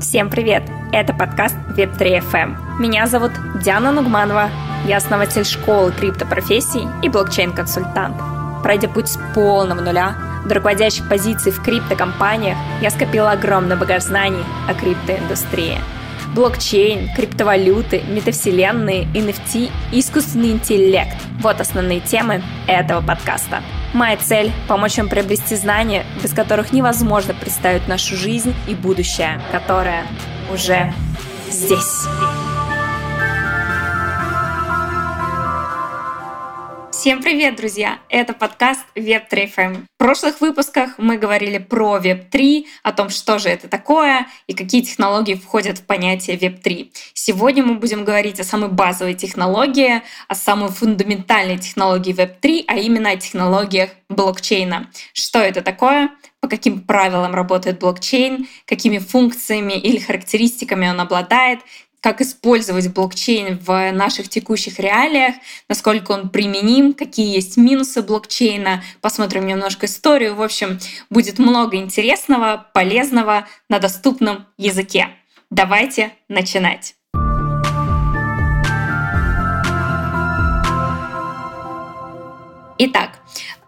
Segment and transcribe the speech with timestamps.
[0.00, 0.62] Всем привет!
[0.92, 2.80] Это подкаст Web3 FM.
[2.80, 4.48] Меня зовут Диана Нугманова.
[4.86, 8.16] Я основатель школы криптопрофессий и блокчейн-консультант.
[8.62, 10.14] Пройдя путь с полного нуля
[10.46, 15.78] до руководящих позиций в криптокомпаниях, я скопила огромный багаж знаний о криптоиндустрии.
[16.34, 23.62] Блокчейн, криптовалюты, метавселенные, NFT и искусственный интеллект– вот основные темы этого подкаста–
[23.92, 30.06] Моя цель– помочь вам приобрести знания, без которых невозможно представить нашу жизнь и будущее, которое
[30.52, 30.92] уже
[31.50, 32.06] здесь.
[37.00, 37.98] Всем привет, друзья!
[38.10, 39.84] Это подкаст Web3 FM.
[39.84, 44.82] В прошлых выпусках мы говорили про Web3, о том, что же это такое и какие
[44.82, 46.90] технологии входят в понятие Web3.
[47.14, 53.12] Сегодня мы будем говорить о самой базовой технологии, о самой фундаментальной технологии Web3, а именно
[53.12, 54.90] о технологиях блокчейна.
[55.14, 56.10] Что это такое?
[56.40, 61.60] по каким правилам работает блокчейн, какими функциями или характеристиками он обладает,
[62.00, 65.34] как использовать блокчейн в наших текущих реалиях,
[65.68, 70.34] насколько он применим, какие есть минусы блокчейна, посмотрим немножко историю.
[70.34, 70.78] В общем,
[71.10, 75.08] будет много интересного, полезного на доступном языке.
[75.50, 76.94] Давайте начинать.
[82.82, 83.19] Итак,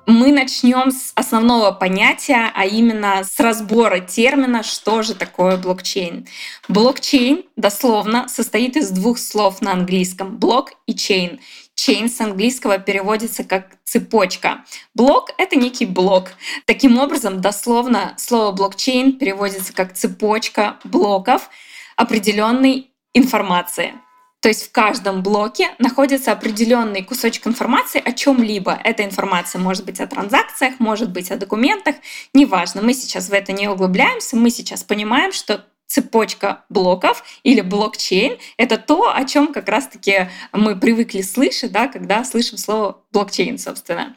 [0.07, 6.27] мы начнем с основного понятия, а именно с разбора термина, что же такое блокчейн.
[6.69, 11.41] Блокчейн дословно состоит из двух слов на английском— блок и чейн.
[11.77, 14.65] Chain с английского переводится как цепочка.
[14.95, 16.33] Блок— это некий блок.
[16.67, 21.49] Таким образом, дословно слово блокчейн переводится как цепочка блоков
[21.97, 23.95] определенной информации.
[24.43, 28.77] То есть в каждом блоке находится определенный кусочек информации о чем-либо.
[28.83, 31.95] Эта информация может быть о транзакциях, может быть о документах,
[32.35, 32.83] неважно.
[32.83, 38.79] Мы сейчас в это не углубляемся, мы сейчас понимаем, что цепочка блоков или блокчейн— это
[38.79, 44.17] то, о чем как раз-таки мы привыкли слышать, да, когда слышим слово блокчейн, собственно.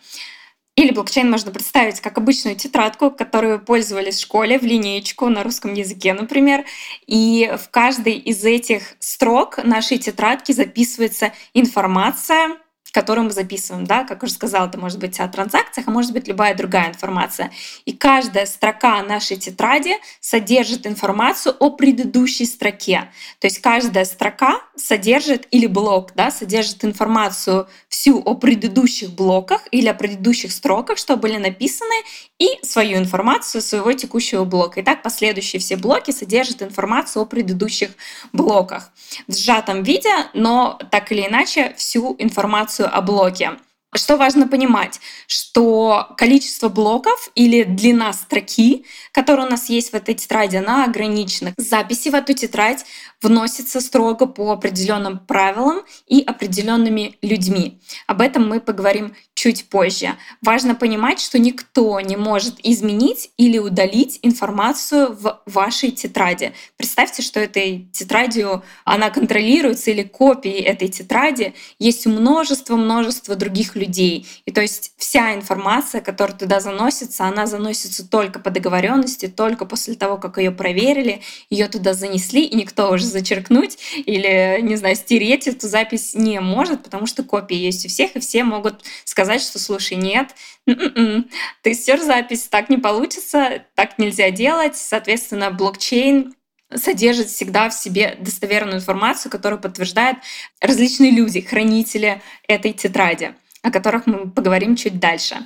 [0.75, 5.73] Или блокчейн можно представить как обычную тетрадку, которую пользовались в школе, в линеечку на русском
[5.73, 6.65] языке, например.
[7.07, 12.57] И в каждой из этих строк нашей тетрадки записывается информация,
[12.95, 16.29] которую мы записываем, да, как уже сказала, это может быть о транзакциях, а может быть
[16.29, 17.51] любая другая информация.
[17.83, 23.09] И каждая строка нашей тетради содержит информацию о предыдущей строке.
[23.39, 29.89] То есть каждая строка содержит или блок, да, содержит информацию всю о предыдущих блоках или
[29.89, 31.95] о предыдущих строках, что были написаны,
[32.39, 34.81] и свою информацию своего текущего блока.
[34.81, 37.91] Итак, последующие все блоки содержат информацию о предыдущих
[38.33, 38.91] блоках
[39.27, 43.57] в сжатом виде, но так или иначе всю информацию о блоке.
[43.95, 50.15] Что важно понимать, что количество блоков или длина строки, которая у нас есть в этой
[50.15, 51.53] тетради, она ограничена.
[51.55, 52.85] Записи в эту тетрадь
[53.21, 57.79] вносятся строго по определенным правилам и определенными людьми.
[58.05, 60.15] Об этом мы поговорим чуть позже.
[60.41, 66.53] Важно понимать, что никто не может изменить или удалить информацию в вашей тетради.
[66.77, 74.25] Представьте, что этой тетрадью она контролируется или копии этой тетради есть множество-множество других людей.
[74.45, 79.93] И то есть вся информация, которая туда заносится, она заносится только по договоренности, только после
[79.93, 85.45] того, как ее проверили, ее туда занесли, и никто уже зачеркнуть или, не знаю, стереть
[85.47, 89.59] эту запись не может, потому что копии есть у всех, и все могут сказать, что,
[89.59, 90.35] слушай, нет,
[90.67, 91.29] м-м-м,
[91.61, 94.75] ты стер запись, так не получится, так нельзя делать.
[94.75, 96.33] Соответственно, блокчейн
[96.73, 100.19] содержит всегда в себе достоверную информацию, которую подтверждают
[100.59, 105.45] различные люди, хранители этой тетради, о которых мы поговорим чуть дальше.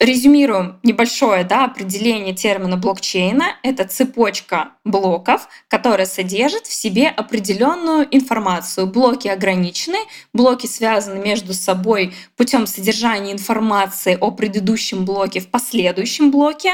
[0.00, 3.56] Резюмируем небольшое да, определение термина блокчейна.
[3.62, 8.86] Это цепочка блоков, которая содержит в себе определенную информацию.
[8.86, 9.98] Блоки ограничены,
[10.32, 16.72] блоки связаны между собой путем содержания информации о предыдущем блоке в последующем блоке.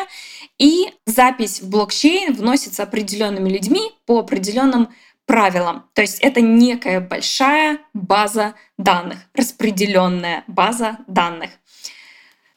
[0.60, 4.90] И запись в блокчейн вносится определенными людьми по определенным
[5.26, 5.84] правилам.
[5.94, 11.50] То есть это некая большая база данных, распределенная база данных.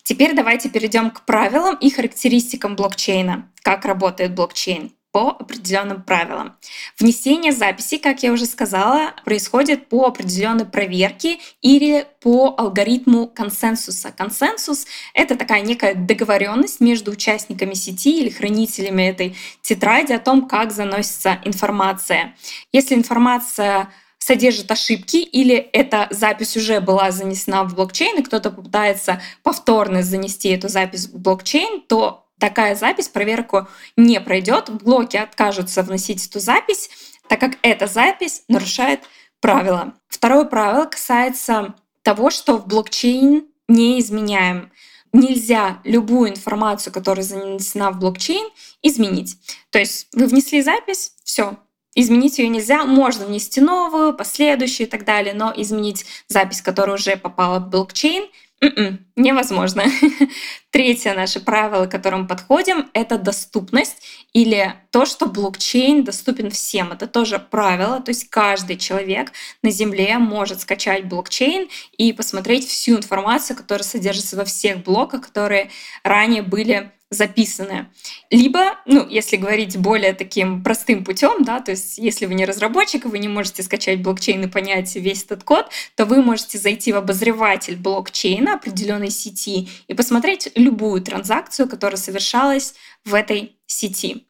[0.10, 3.48] Теперь давайте перейдем к правилам и характеристикам блокчейна.
[3.62, 4.92] Как работает блокчейн?
[5.12, 6.56] по определенным правилам.
[7.00, 14.12] Внесение записи, как я уже сказала, происходит по определенной проверке или по алгоритму консенсуса.
[14.12, 14.86] Консенсус—
[15.16, 21.40] это такая некая договоренность между участниками сети или хранителями этой тетради о том, как заносится
[21.44, 22.36] информация.
[22.72, 23.90] Если информация
[24.30, 30.50] содержит ошибки, или эта запись уже была занесена в блокчейн, и кто-то попытается повторно занести
[30.50, 33.68] эту запись в блокчейн, то Такая запись проверку
[33.98, 36.90] не пройдет, блоки откажутся вносить эту запись,
[37.28, 39.02] так как эта запись нарушает
[39.42, 39.94] правила.
[40.08, 44.72] Второе правило касается того, что в блокчейн не изменяем.
[45.12, 48.48] Нельзя любую информацию, которая занесена в блокчейн,
[48.82, 49.36] изменить.
[49.70, 51.58] То есть вы внесли запись, все,
[51.96, 57.18] Изменить ее нельзя, можно внести новую, последующую и так далее, но изменить запись, которая уже
[57.18, 58.28] попала в блокчейн,
[58.62, 59.86] Mm-mm, невозможно.
[60.70, 66.92] Третье наше правило, к которому подходим, это доступность или то, что блокчейн доступен всем.
[66.92, 69.32] Это тоже правило, то есть каждый человек
[69.64, 75.70] на Земле может скачать блокчейн и посмотреть всю информацию, которая содержится во всех блоках, которые
[76.04, 77.88] ранее были записаны.
[78.30, 83.06] Либо, ну, если говорить более таким простым путем, да, то есть если вы не разработчик,
[83.06, 86.98] вы не можете скачать блокчейн и понять весь этот код, то вы можете зайти в
[86.98, 92.76] обозреватель блокчейна определенной сети и посмотреть любую транзакцию, которая совершалась
[93.06, 94.28] в этой сети.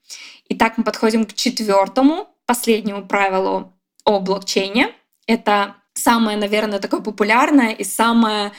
[0.49, 4.91] Итак, мы подходим к четвертому, последнему правилу о блокчейне.
[5.27, 8.51] Это самое, наверное, такое популярное и самое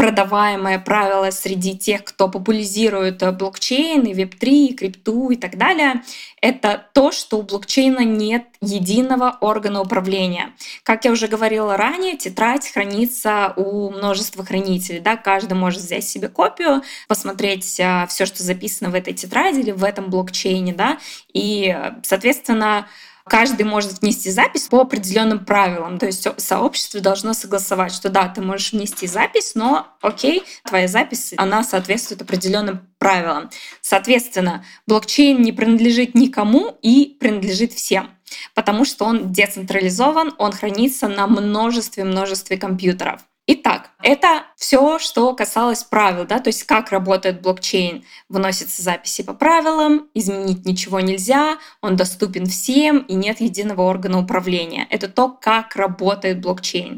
[0.00, 6.02] продаваемое правило среди тех, кто популяризирует э, блокчейн, и веб-3, и крипту и так далее,
[6.40, 10.54] это то, что у блокчейна нет единого органа управления.
[10.84, 15.00] Как я уже говорила ранее, тетрадь хранится у множества хранителей.
[15.00, 15.18] Да?
[15.18, 19.84] Каждый может взять себе копию, посмотреть э, все, что записано в этой тетради или в
[19.84, 20.98] этом блокчейне, да?
[21.34, 22.86] и, э, соответственно,
[23.30, 25.98] каждый может внести запись по определенным правилам.
[25.98, 31.32] То есть сообщество должно согласовать, что да, ты можешь внести запись, но окей, твоя запись,
[31.36, 33.48] она соответствует определенным правилам.
[33.80, 38.10] Соответственно, блокчейн не принадлежит никому и принадлежит всем
[38.54, 43.22] потому что он децентрализован, он хранится на множестве-множестве компьютеров.
[43.52, 48.04] Итак, это все, что касалось правил, да, то есть как работает блокчейн.
[48.28, 54.86] Выносятся записи по правилам, изменить ничего нельзя, он доступен всем и нет единого органа управления.
[54.88, 56.96] Это то, как работает блокчейн.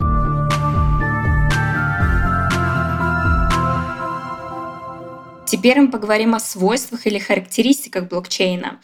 [5.47, 8.79] Теперь мы поговорим о свойствах или характеристиках блокчейна.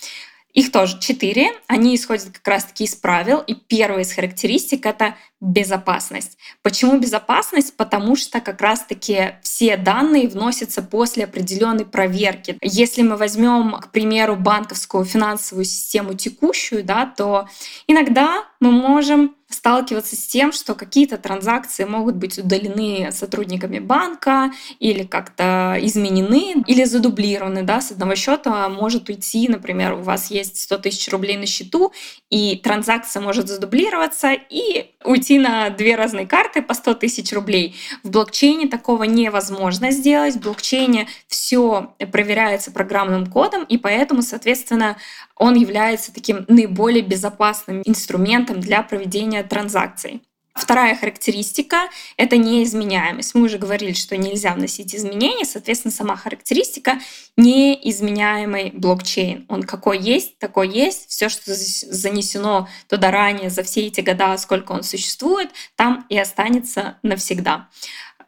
[0.55, 1.53] Их тоже четыре.
[1.67, 3.39] Они исходят как раз-таки из правил.
[3.41, 6.37] И первая из характеристик— это безопасность.
[6.63, 7.77] Почему безопасность?
[7.77, 12.59] Потому что как раз-таки все данные вносятся после определенной проверки.
[12.61, 17.49] Если мы возьмем, к примеру, банковскую финансовую систему текущую, да, то
[17.87, 25.05] иногда мы можем сталкиваться с тем, что какие-то транзакции могут быть удалены сотрудниками банка или
[25.05, 27.63] как-то изменены или задублированы.
[27.63, 27.81] Да?
[27.81, 31.93] С одного счета может уйти, например, у вас есть 100 тысяч рублей на счету,
[32.29, 37.77] и транзакция может задублироваться и уйти на две разные карты по 100 тысяч рублей.
[38.05, 40.37] В блокчейне такого невозможно сделать.
[40.37, 44.97] В блокчейне все проверяется программным кодом, и поэтому, соответственно,
[45.35, 50.23] он является таким наиболее безопасным инструментом для проведения транзакций.
[50.55, 53.35] Вторая характеристика— это неизменяемость.
[53.35, 56.99] Мы уже говорили, что нельзя вносить изменения, соответственно, сама характеристика—
[57.37, 59.47] неизменяемый блокчейн.
[59.49, 61.09] Он какой есть, такой есть.
[61.09, 66.99] Все, что занесено туда ранее за все эти года, сколько он существует, там и останется
[67.03, 67.69] навсегда.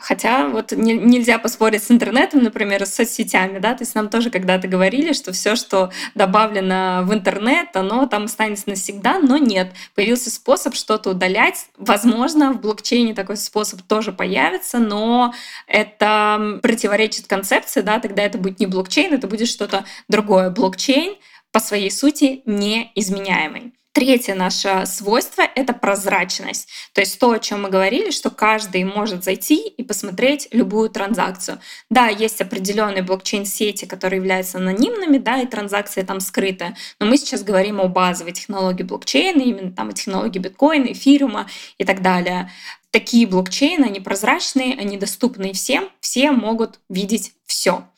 [0.01, 4.31] Хотя вот не, нельзя поспорить с интернетом, например, с соцсетями, да, то есть нам тоже
[4.31, 9.73] когда-то говорили, что все, что добавлено в интернет, оно там останется навсегда, но нет.
[9.95, 11.67] Появился способ что-то удалять.
[11.77, 15.35] Возможно, в блокчейне такой способ тоже появится, но
[15.67, 20.51] это противоречит концепции, да, тогда это будет не блокчейн, это будет что-то другое.
[20.51, 21.17] Блокчейн
[21.53, 23.75] по своей сути неизменяемый.
[23.93, 26.69] Третье наше свойство— это прозрачность.
[26.93, 31.61] То есть то, о чем мы говорили, что каждый может зайти и посмотреть любую транзакцию.
[31.89, 36.77] Да, есть определенные блокчейн-сети, которые являются анонимными, да, и транзакции там скрыты.
[37.01, 41.85] Но мы сейчас говорим о базовой технологии блокчейна, именно там о технологии биткоина, эфириума и
[41.85, 42.49] так далее.
[42.93, 47.89] Такие блокчейны, они прозрачные, они доступны всем, все могут видеть все.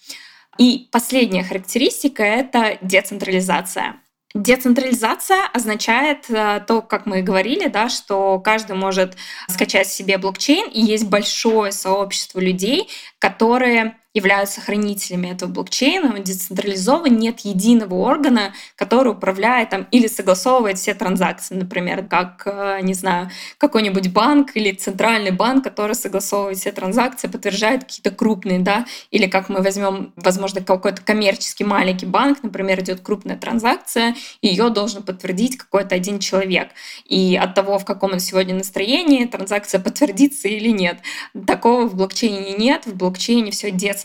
[0.57, 4.02] И последняя характеристика— это децентрализация.
[4.35, 9.17] Децентрализация означает э, то, как мы и говорили, да, что каждый может
[9.49, 17.17] скачать себе блокчейн, и есть большое сообщество людей, которые являются хранителями этого блокчейна, он децентрализован,
[17.17, 23.31] нет единого органа, который управляет там, или согласовывает все транзакции, например, как, э, не знаю,
[23.57, 29.49] какой-нибудь банк или центральный банк, который согласовывает все транзакции, подтверждает какие-то крупные, да, или как
[29.49, 35.95] мы возьмем, возможно, какой-то коммерческий маленький банк, например, идет крупная транзакция, ее должен подтвердить какой-то
[35.95, 36.69] один человек.
[37.07, 40.99] И от того, в каком он сегодня настроении, транзакция подтвердится или нет.
[41.47, 44.02] Такого в блокчейне нет, в блокчейне все децентрализовано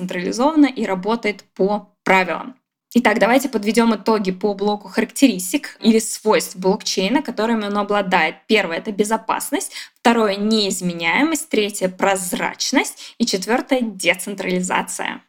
[0.68, 2.56] и работает по правилам.
[2.94, 8.36] Итак, давайте подведем итоги по блоку характеристик или свойств блокчейна, которыми он обладает.
[8.48, 15.22] Первое— это безопасность, второе— неизменяемость, третье— прозрачность и четвертое— децентрализация.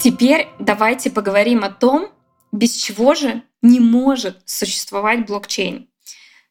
[0.00, 2.10] Теперь давайте поговорим о том,
[2.52, 5.88] без чего же не может существовать блокчейн.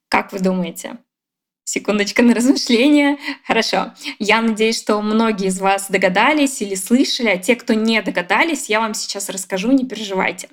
[0.09, 0.97] Как вы думаете?
[1.69, 3.17] Секундочка на размышление.
[3.45, 3.93] Хорошо.
[4.19, 8.79] Я надеюсь, что многие из вас догадались или слышали, а те, кто не догадались, я
[8.79, 10.47] вам сейчас расскажу, не переживайте.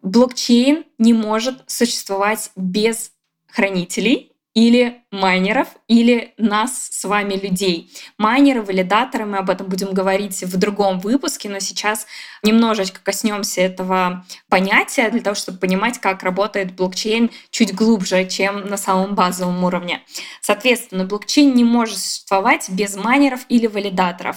[0.00, 3.12] Блокчейн не может существовать без
[3.48, 7.92] хранителей, или майнеров, или нас с вами, людей.
[8.18, 12.06] Майнеры, валидаторы, мы об этом будем говорить в другом выпуске, но сейчас
[12.44, 18.76] немножечко коснемся этого понятия для того, чтобы понимать, как работает блокчейн чуть глубже, чем на
[18.76, 20.02] самом базовом уровне.
[20.40, 24.36] Соответственно, блокчейн не может существовать без майнеров или валидаторов.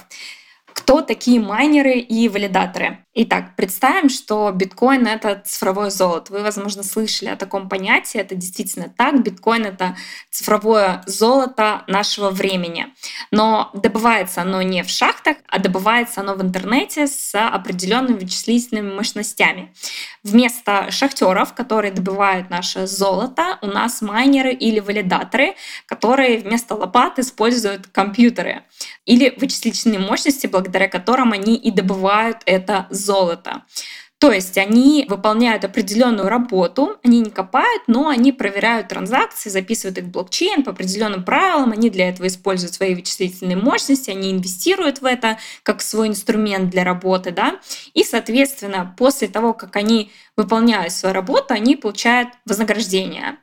[0.77, 2.99] Кто такие майнеры и валидаторы?
[3.19, 6.31] Итак, представим, что биткоин— это цифровое золото.
[6.31, 8.19] Вы, возможно, слышали о таком понятии.
[8.19, 9.23] Это действительно так.
[9.23, 9.97] Биткоин— это
[10.29, 12.93] цифровое золото нашего времени.
[13.31, 19.73] Но добывается оно не в шахтах, а добывается оно в интернете с определенными вычислительными мощностями.
[20.21, 25.55] Вместо шахтеров, которые добывают наше золото, у нас майнеры или валидаторы,
[25.87, 28.63] которые вместо лопат используют компьютеры
[29.07, 33.63] или вычислительные мощности, благодаря которым они и добывают это золото.
[34.19, 40.05] То есть они выполняют определенную работу, они не копают, но они проверяют транзакции, записывают их
[40.05, 45.05] в блокчейн по определенным правилам, они для этого используют свои вычислительные мощности, они инвестируют в
[45.05, 47.59] это как свой инструмент для работы, да,
[47.93, 53.37] и, соответственно, после того, как они выполняют свою работу, они получают вознаграждение.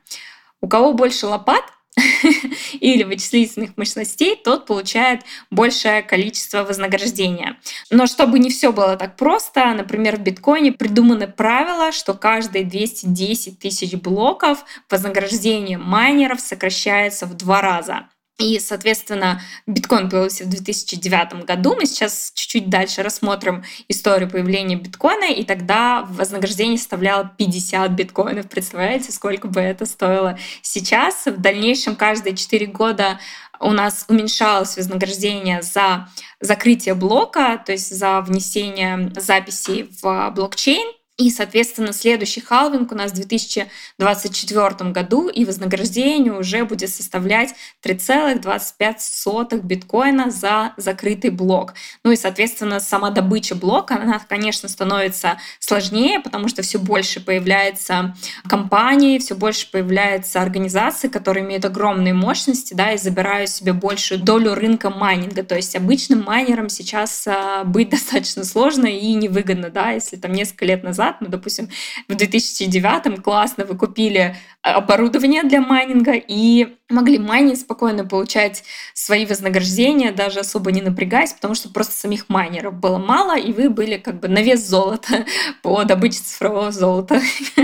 [0.59, 1.63] У кого больше лопат,
[2.79, 7.57] или вычислительных мощностей, тот получает большее количество вознаграждения.
[7.89, 13.59] Но чтобы не все было так просто, например, в биткоине придуманы правила, что каждые 210
[13.59, 18.07] тысяч блоков вознаграждение майнеров сокращается в два раза.
[18.37, 21.73] И, соответственно, биткоин появился в 2009 году.
[21.75, 28.49] Мы сейчас чуть-чуть дальше рассмотрим историю появления биткоина, и тогда вознаграждение составляло 50 биткоинов.
[28.49, 31.25] Представляете, сколько бы это стоило сейчас?
[31.25, 33.19] В дальнейшем каждые 4 года
[33.61, 36.09] у нас уменьшалось вознаграждение за
[36.41, 40.91] закрытие блока, то есть за внесение записей в блокчейн.
[41.17, 47.55] И, соответственно, следующий халвинг у нас в 2024 году, и вознаграждение уже будет составлять
[47.85, 51.75] 3,25 биткоина за закрытый блок.
[52.03, 58.13] Ну и, соответственно, сама добыча блока, она, конечно, становится сложнее, потому что все больше появляется
[58.49, 64.53] компаний, все больше появляется организаций, которые имеют огромные мощности, да, и забирают себе большую долю
[64.53, 65.43] рынка майнинга.
[65.43, 70.65] То есть обычным майнерам сейчас а, быть достаточно сложно и невыгодно, да, если там несколько
[70.65, 71.69] лет назад назад, ну, допустим,
[72.07, 80.11] в 2009 классно вы купили оборудование для майнинга и могли майнить спокойно получать свои вознаграждения,
[80.11, 84.19] даже особо не напрягаясь, потому что просто самих майнеров было мало, и вы были как
[84.19, 85.25] бы на вес золота
[85.61, 87.21] по добыче цифрового золота.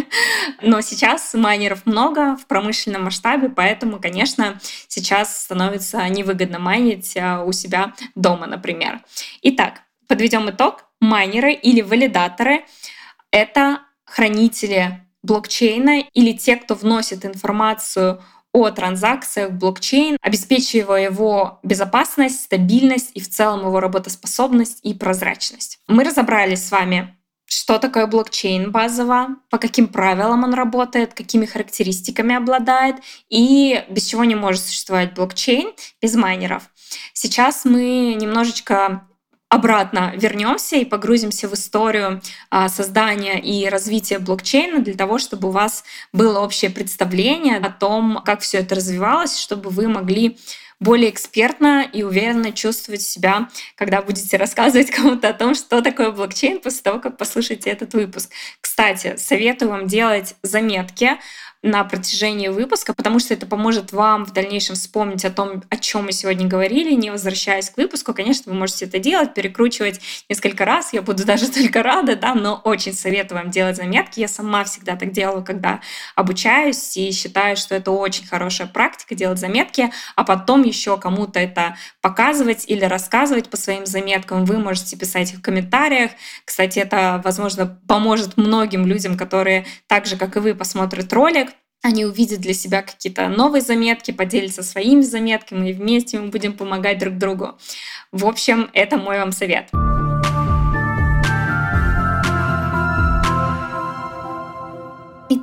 [0.62, 7.52] Но сейчас майнеров много в промышленном масштабе, поэтому, конечно, сейчас становится невыгодно майнить а, у
[7.52, 9.02] себя дома, например.
[9.42, 10.86] Итак, подведем итог.
[11.02, 12.64] Майнеры или валидаторы
[13.32, 18.22] это хранители блокчейна или те, кто вносит информацию
[18.54, 25.80] о транзакциях в блокчейн, обеспечивая его безопасность, стабильность и в целом его работоспособность и прозрачность.
[25.88, 32.36] Мы разобрались с вами, что такое блокчейн базово, по каким правилам он работает, какими характеристиками
[32.36, 32.98] обладает
[33.30, 35.72] и без чего не может существовать блокчейн
[36.02, 36.64] без майнеров.
[37.14, 39.08] Сейчас мы немножечко
[39.52, 45.52] обратно вернемся и погрузимся в историю а, создания и развития блокчейна для того, чтобы у
[45.52, 50.38] вас было общее представление о том, как все это развивалось, чтобы вы могли
[50.80, 56.62] более экспертно и уверенно чувствовать себя, когда будете рассказывать кому-то о том, что такое блокчейн
[56.62, 58.32] после того, как послушаете этот выпуск.
[58.62, 61.20] Кстати, советую вам делать заметки
[61.64, 66.06] на протяжении выпуска, потому что это поможет вам в дальнейшем вспомнить о том, о чем
[66.06, 68.16] мы сегодня говорили, не возвращаясь к выпуску.
[68.16, 72.60] Конечно, вы можете это делать, перекручивать несколько раз, я буду даже только рада, да, но
[72.64, 74.20] очень советую вам делать заметки.
[74.20, 75.82] Я сама всегда так делаю, когда
[76.16, 81.76] обучаюсь, и считаю, что это очень хорошая практика делать заметки, а потом еще кому-то это
[82.02, 84.46] показывать или рассказывать по своим заметкам.
[84.46, 86.12] Вы можете писать их в комментариях.
[86.44, 91.51] Кстати, это, возможно, поможет многим людям, которые так же, как и вы, посмотрят ролик,
[91.82, 97.00] они увидят для себя какие-то новые заметки, поделятся своими заметками, и вместе мы будем помогать
[97.00, 97.58] друг другу.
[98.12, 99.70] В общем, это мой вам совет.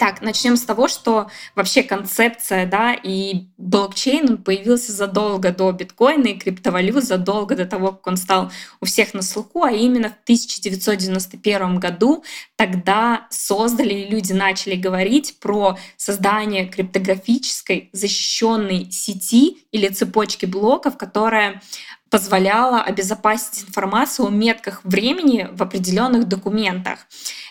[0.01, 6.39] Итак, начнем с того, что вообще концепция да, и блокчейн появился задолго до биткоина и
[6.39, 11.81] криптовалют, задолго до того, как он стал у всех на слуху, а именно в 1991
[11.81, 12.23] году
[12.55, 21.61] тогда создали, и люди начали говорить про создание криптографической защищенной сети или цепочки блоков, которая
[22.09, 27.01] позволяла обезопасить информацию о метках времени в определенных документах.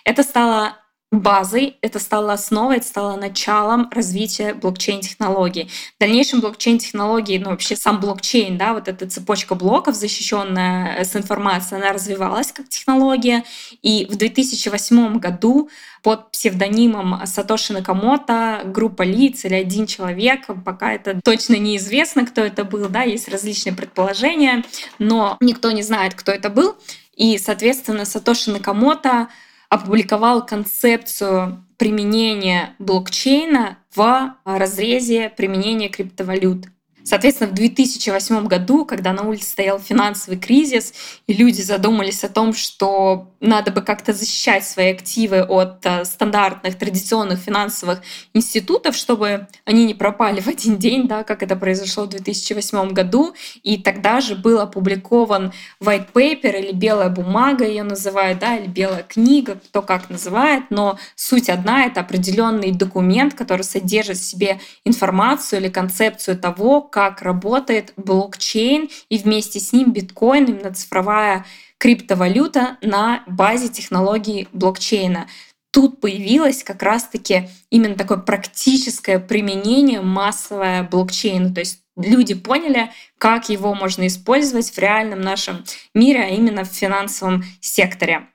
[0.06, 0.78] Это стало
[1.12, 5.70] базой, это стало основой, это стало началом развития блокчейн-технологий.
[5.96, 11.80] В дальнейшем блокчейн-технологии, ну вообще сам блокчейн, да, вот эта цепочка блоков, защищенная с информацией,
[11.80, 13.46] она развивалась как технология.
[13.82, 15.70] И в 2008 году
[16.04, 22.66] под псевдонимом Сатоши Накамото группа лиц или один человек, пока это точно неизвестно, кто это
[22.66, 24.66] был, да, есть различные предположения,
[25.00, 26.76] но никто не знает, кто это был.
[27.16, 29.30] И, соответственно, Сатоши Накамото
[29.70, 36.66] опубликовал концепцию применения блокчейна в разрезе применения криптовалют.
[37.08, 40.94] Соответственно, в 2008 году, когда на улице стоял финансовый кризис,
[41.26, 46.78] и люди задумались о том, что надо бы как-то защищать свои активы от э, стандартных
[46.78, 48.02] традиционных финансовых
[48.34, 53.34] институтов, чтобы они не пропали в один день, да, как это произошло в 2008 году.
[53.64, 59.04] И тогда же был опубликован white paper или белая бумага ее называют, да, или белая
[59.04, 65.62] книга, кто как называет, но суть одна— это определенный документ, который содержит в себе информацию
[65.62, 71.46] или концепцию того, как работает блокчейн и вместе с ним биткоин, именно цифровая
[71.78, 75.28] криптовалюта на базе технологии блокчейна.
[75.70, 81.54] Тут появилось как раз-таки именно такое практическое применение массовое блокчейна.
[81.54, 82.90] То есть люди поняли,
[83.20, 88.28] как его можно использовать в реальном нашем мире, а именно в финансовом секторе.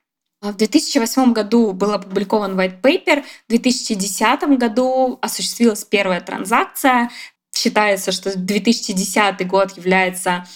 [0.42, 7.10] В 2008 году был опубликован white paper, в 2010 году осуществилась первая транзакция.
[7.54, 10.46] Считается, что 2010 год является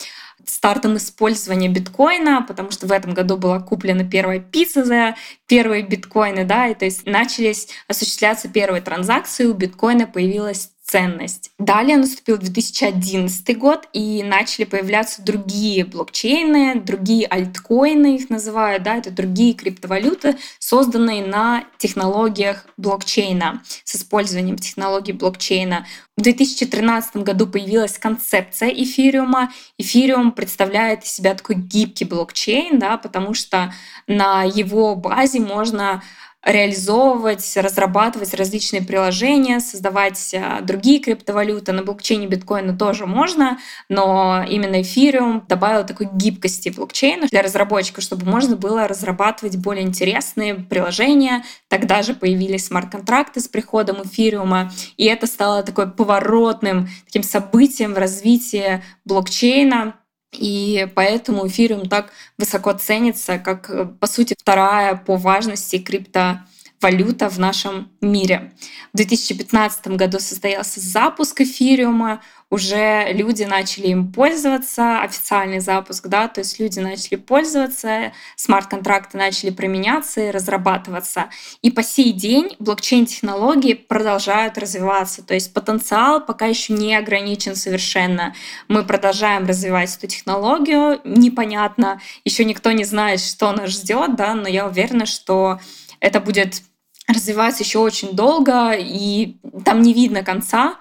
[0.45, 6.45] стартом использования биткоина, потому что в этом году была куплена первая пицца за первые биткоины,
[6.45, 11.51] да, и то есть начались осуществляться первые транзакции, у биткоина появилась ценность.
[11.59, 19.11] Далее наступил 2011 год, и начали появляться другие блокчейны, другие альткоины их называют, да, это
[19.11, 25.87] другие криптовалюты, созданные на технологиях блокчейна, с использованием технологий блокчейна.
[26.17, 29.53] В 2013 году появилась концепция эфириума.
[29.79, 33.75] Эфириум представляет из себя такой гибкий блокчейн, да, потому что
[34.07, 36.03] на его базе можно
[36.47, 41.73] реализовывать, разрабатывать различные приложения, создавать а, другие криптовалюты.
[41.73, 48.27] На блокчейне биткоина тоже можно, но именно эфириум добавил такой гибкости блокчейна для разработчиков, чтобы
[48.27, 51.43] можно было разрабатывать более интересные приложения.
[51.67, 57.99] Тогда же появились смарт-контракты с приходом эфириума, и это стало такой поворотным таким событием в
[57.99, 59.97] развитии блокчейна,
[60.33, 67.39] и поэтому эфириум так высоко ценится, как, э, по сути, вторая по важности криптовалюта в
[67.39, 68.53] нашем мире.
[68.93, 76.41] В 2015 году состоялся запуск эфириума, уже люди начали им пользоваться, официальный запуск, да, то
[76.41, 81.29] есть люди начали пользоваться, смарт-контракты начали применяться и разрабатываться.
[81.63, 88.35] И по сей день блокчейн-технологии продолжают развиваться, то есть потенциал пока еще не ограничен совершенно.
[88.69, 94.49] Мы продолжаем развивать эту технологию, непонятно, еще никто не знает, что нас ждет, да, но
[94.49, 95.59] я уверена, что
[95.99, 96.63] это будет
[97.09, 100.77] развиваться еще очень долго, и там не видно конца,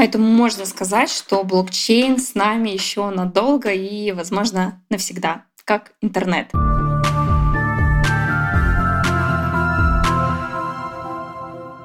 [0.00, 6.50] Поэтому можно сказать, что блокчейн с нами еще надолго и, возможно, навсегда, как интернет.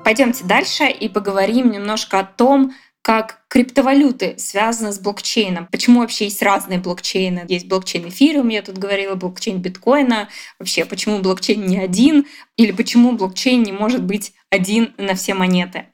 [0.05, 5.67] Пойдемте дальше и поговорим немножко о том, как криптовалюты связаны с блокчейном.
[5.67, 7.43] Почему вообще есть разные блокчейны?
[7.49, 10.29] Есть блокчейн эфириум, я тут говорила, блокчейн биткоина.
[10.57, 12.27] Вообще, почему блокчейн не один?
[12.55, 15.87] Или почему блокчейн не может быть один на все монеты?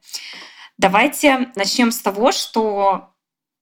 [0.77, 3.11] Давайте начнем с того, что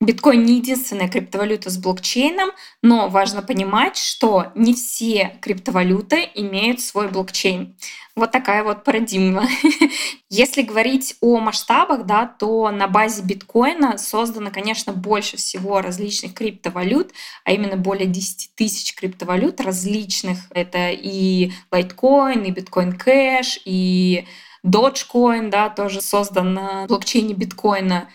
[0.02, 7.10] биткоин не единственная криптовалюта с блокчейном, но важно понимать, что не все криптовалюты имеют свой
[7.10, 7.76] блокчейн.
[8.16, 9.48] Вот такая вот парадигма.
[10.30, 17.12] Если говорить о масштабах, да, то на базе биткоина создано, конечно, больше всего различных криптовалют,
[17.46, 20.38] а именно более 10 тысяч криптовалют различных.
[20.52, 24.26] Это и Litecoin, и Bitcoin Cash, и
[24.66, 28.10] Dogecoin, да, тоже создан на блокчейне биткоина.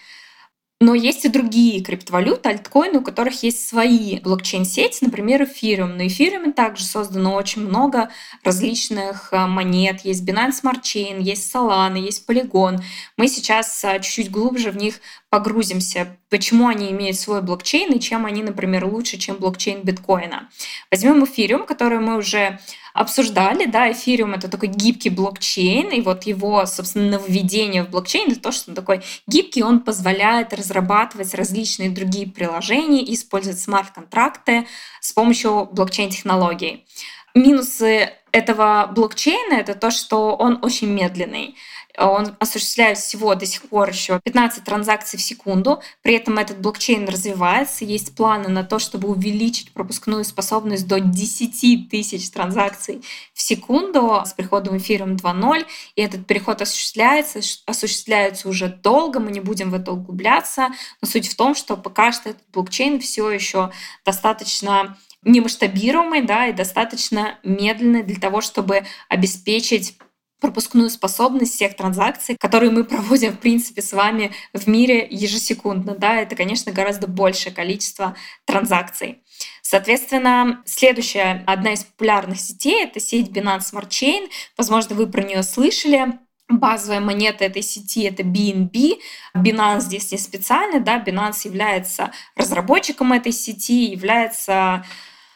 [0.80, 5.96] Но есть и другие криптовалюты, альткоины, у которых есть свои блокчейн-сети, например, эфириум.
[5.96, 8.10] На эфириуме также создано очень много
[8.42, 10.00] различных а, монет.
[10.04, 12.80] Есть Binance Smart Chain, есть Solana, есть Polygon.
[13.16, 18.26] Мы сейчас а, чуть-чуть глубже в них погрузимся, почему они имеют свой блокчейн и чем
[18.26, 20.48] они, например, лучше, чем блокчейн биткоина.
[20.90, 22.58] Возьмем эфириум, который мы уже
[22.94, 28.40] обсуждали, да, эфириум— это такой гибкий блокчейн, и вот его, собственно, введение в блокчейн— это
[28.40, 34.66] то, что он такой гибкий, он позволяет разрабатывать различные другие приложения, использовать смарт-контракты
[35.00, 36.86] с помощью блокчейн-технологий.
[37.34, 41.56] Минусы этого блокчейна— это то, что он очень медленный.
[41.96, 45.80] Он осуществляет всего до сих пор еще 15 транзакций в секунду.
[46.02, 47.84] При этом этот блокчейн развивается.
[47.84, 54.32] Есть планы на то, чтобы увеличить пропускную способность до 10 тысяч транзакций в секунду с
[54.32, 55.66] приходом эфиром 2.0.
[55.94, 59.20] И этот переход осуществляется, осуществляется уже долго.
[59.20, 60.70] Мы не будем в это углубляться.
[61.00, 63.70] Но суть в том, что пока что этот блокчейн все еще
[64.04, 69.96] достаточно немасштабируемый, да, и достаточно медленный для того, чтобы обеспечить
[70.44, 75.94] пропускную способность всех транзакций, которые мы проводим, в принципе, с вами в мире ежесекундно.
[75.94, 79.22] Да, это, конечно, гораздо большее количество транзакций.
[79.62, 84.28] Соответственно, следующая, одна из популярных сетей— это сеть Binance Smart Chain.
[84.58, 86.18] Возможно, вы про нее слышали.
[86.46, 88.98] Базовая монета этой сети— это BNB.
[89.34, 94.84] Binance здесь не специально, да, Binance является разработчиком этой сети, является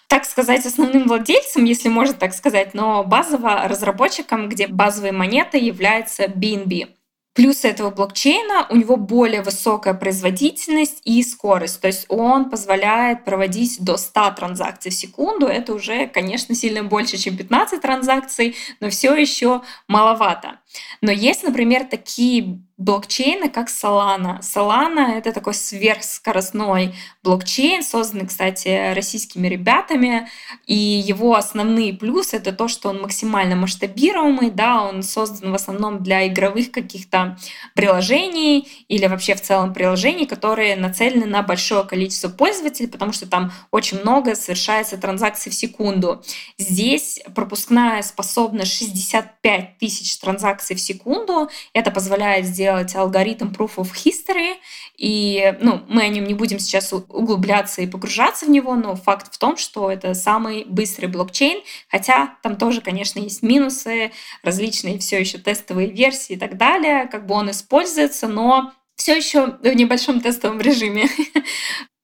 [0.08, 6.24] так сказать, основным владельцем, если можно так сказать, но базово разработчиком, где базовой монетой является
[6.24, 6.88] BNB.
[7.34, 11.80] Плюс этого блокчейна у него более высокая производительность и скорость.
[11.80, 15.46] То есть он позволяет проводить до 100 транзакций в секунду.
[15.46, 20.58] Это уже, конечно, сильно больше, чем 15 транзакций, но все еще маловато.
[21.00, 24.40] Но есть, например, такие блокчейны, как Solana.
[24.40, 30.28] Solana— это такой сверхскоростной блокчейн, созданный, кстати, российскими ребятами.
[30.66, 36.04] И его основные плюсы— это то, что он максимально масштабируемый, да, он создан в основном
[36.04, 37.36] для игровых каких-то
[37.74, 43.50] приложений или вообще в целом приложений, которые нацелены на большое количество пользователей, потому что там
[43.72, 46.22] очень много совершается транзакций в секунду.
[46.58, 51.48] Здесь пропускная способность 65 тысяч транзакций в секунду.
[51.72, 54.54] Это позволяет сделать алгоритм Proof of History,
[54.96, 59.34] и ну, мы о нем не будем сейчас углубляться и погружаться в него, но факт
[59.34, 65.20] в том, что это самый быстрый блокчейн, хотя там тоже, конечно, есть минусы, различные все
[65.20, 70.20] еще тестовые версии и так далее, как бы он используется, но все еще в небольшом
[70.20, 71.08] тестовом режиме.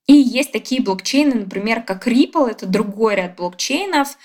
[0.06, 4.16] И есть такие блокчейны, например, как Ripple, это другой ряд блокчейнов.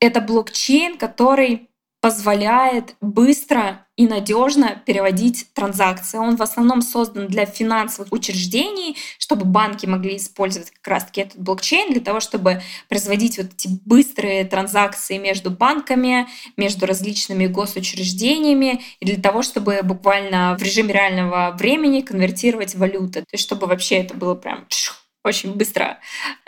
[0.00, 1.67] Это блокчейн, который
[2.00, 6.18] позволяет быстро и надежно переводить транзакции.
[6.18, 11.92] Он в основном создан для финансовых учреждений, чтобы банки могли использовать как раз-таки этот блокчейн
[11.92, 19.20] для того, чтобы производить вот эти быстрые транзакции между банками, между различными госучреждениями, и для
[19.20, 23.20] того, чтобы буквально в режиме реального времени конвертировать валюты.
[23.22, 24.66] То есть чтобы вообще это было прям
[25.28, 25.98] очень быстро.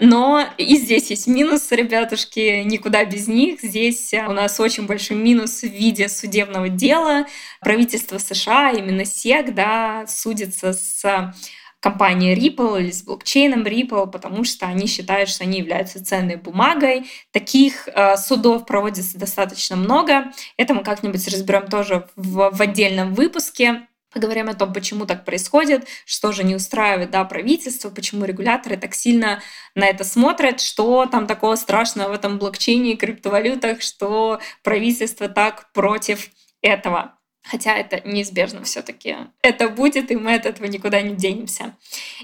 [0.00, 3.60] Но и здесь есть минус, ребятушки, никуда без них.
[3.60, 7.26] Здесь у нас очень большой минус в виде судебного дела.
[7.60, 11.32] Правительство США, именно СЕК, да, судится с
[11.80, 17.10] компанией Ripple или с блокчейном Ripple, потому что они считают, что они являются ценной бумагой.
[17.32, 20.30] Таких э, судов проводится достаточно много.
[20.58, 23.86] Это мы как-нибудь разберем тоже в, в отдельном выпуске.
[24.12, 28.94] Поговорим о том, почему так происходит, что же не устраивает да, правительство, почему регуляторы так
[28.94, 29.40] сильно
[29.76, 35.72] на это смотрят, что там такого страшного в этом блокчейне и криптовалютах, что правительство так
[35.72, 36.28] против
[36.60, 37.14] этого.
[37.42, 39.16] Хотя это неизбежно все-таки.
[39.42, 41.76] Это будет, и мы от этого никуда не денемся.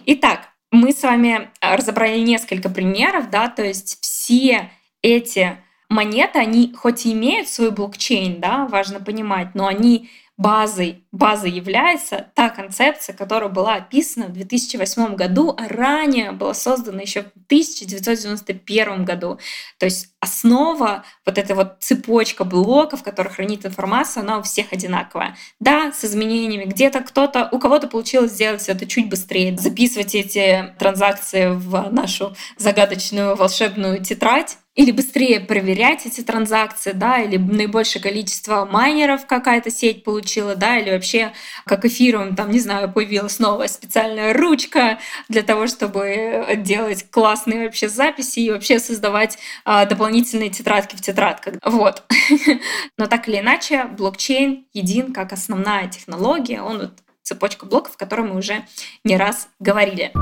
[0.07, 4.71] Итак, мы с вами разобрали несколько примеров, да, то есть все
[5.03, 5.57] эти
[5.89, 12.31] монеты, они хоть и имеют свой блокчейн, да, важно понимать, но они базой, базой является
[12.35, 19.05] та концепция, которая была описана в 2008 году, а ранее была создана еще в 1991
[19.05, 19.39] году.
[19.79, 24.73] То есть основа, вот эта вот цепочка блоков, в которых хранит информация, она у всех
[24.73, 25.37] одинаковая.
[25.59, 26.65] Да, с изменениями.
[26.65, 33.37] Где-то кто-то, у кого-то получилось сделать это чуть быстрее, записывать эти транзакции в нашу загадочную
[33.37, 40.55] волшебную тетрадь, или быстрее проверять эти транзакции, да, или наибольшее количество майнеров какая-то сеть получила,
[40.55, 41.33] да, или вообще
[41.65, 47.89] как эфиром, там, не знаю, появилась новая специальная ручка для того, чтобы делать классные вообще
[47.89, 51.55] записи и вообще создавать а, дополнительные тетрадки в тетрадках.
[51.65, 52.05] Вот.
[52.99, 58.29] Но так или иначе, блокчейн един как основная технология, он вот цепочка блоков, о которой
[58.29, 58.67] мы уже
[59.05, 60.13] не раз говорили.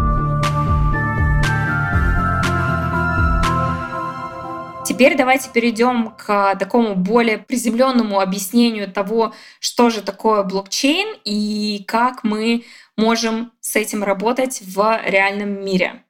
[4.84, 12.22] Теперь давайте перейдем к такому более приземленному объяснению того, что же такое блокчейн и как
[12.22, 12.64] мы
[12.96, 16.03] можем с этим работать в реальном мире.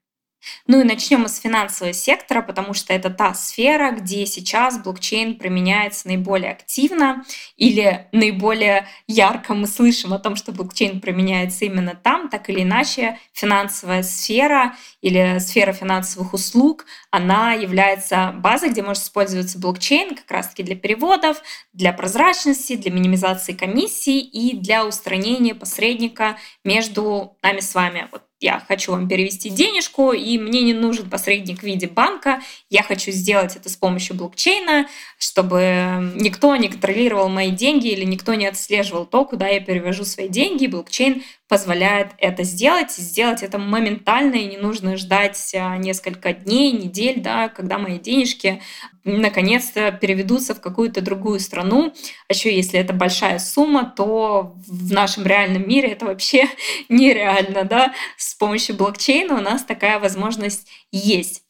[0.66, 5.36] Ну и начнем мы с финансового сектора, потому что это та сфера, где сейчас блокчейн
[5.36, 7.24] применяется наиболее активно
[7.56, 13.18] или наиболее ярко мы слышим о том, что блокчейн применяется именно там, так или иначе
[13.32, 20.62] финансовая сфера или сфера финансовых услуг, она является базой, где может использоваться блокчейн как раз-таки
[20.62, 28.08] для переводов, для прозрачности, для минимизации комиссий и для устранения посредника между нами с вами.
[28.10, 32.82] Вот я хочу вам перевести денежку, и мне не нужен посредник в виде банка, я
[32.82, 34.86] хочу сделать это с помощью блокчейна,
[35.18, 40.28] чтобы никто не контролировал мои деньги или никто не отслеживал то, куда я перевожу свои
[40.28, 40.66] деньги.
[40.66, 47.20] Блокчейн позволяет это сделать, сделать это моментально, и не нужно ждать а, несколько дней, недель,
[47.20, 48.62] да, когда мои денежки
[49.04, 51.92] наконец-то переведутся в какую-то другую страну.
[52.28, 56.48] А еще если это большая сумма, то в нашем реальном мире это вообще
[56.88, 57.64] нереально.
[57.64, 57.92] Да?
[58.16, 61.42] С помощью блокчейна у нас такая возможность есть.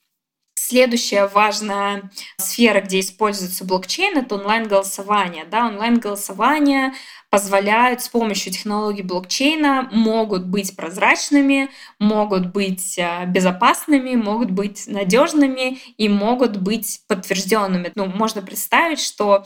[0.56, 5.44] Следующая важная сфера, где используется блокчейн, это онлайн-голосование.
[5.44, 6.94] Да, онлайн-голосование
[7.34, 11.68] позволяют с помощью технологий блокчейна, могут быть прозрачными,
[11.98, 17.90] могут быть а, безопасными, могут быть надежными и могут быть подтвержденными.
[17.96, 19.44] Ну, можно представить, что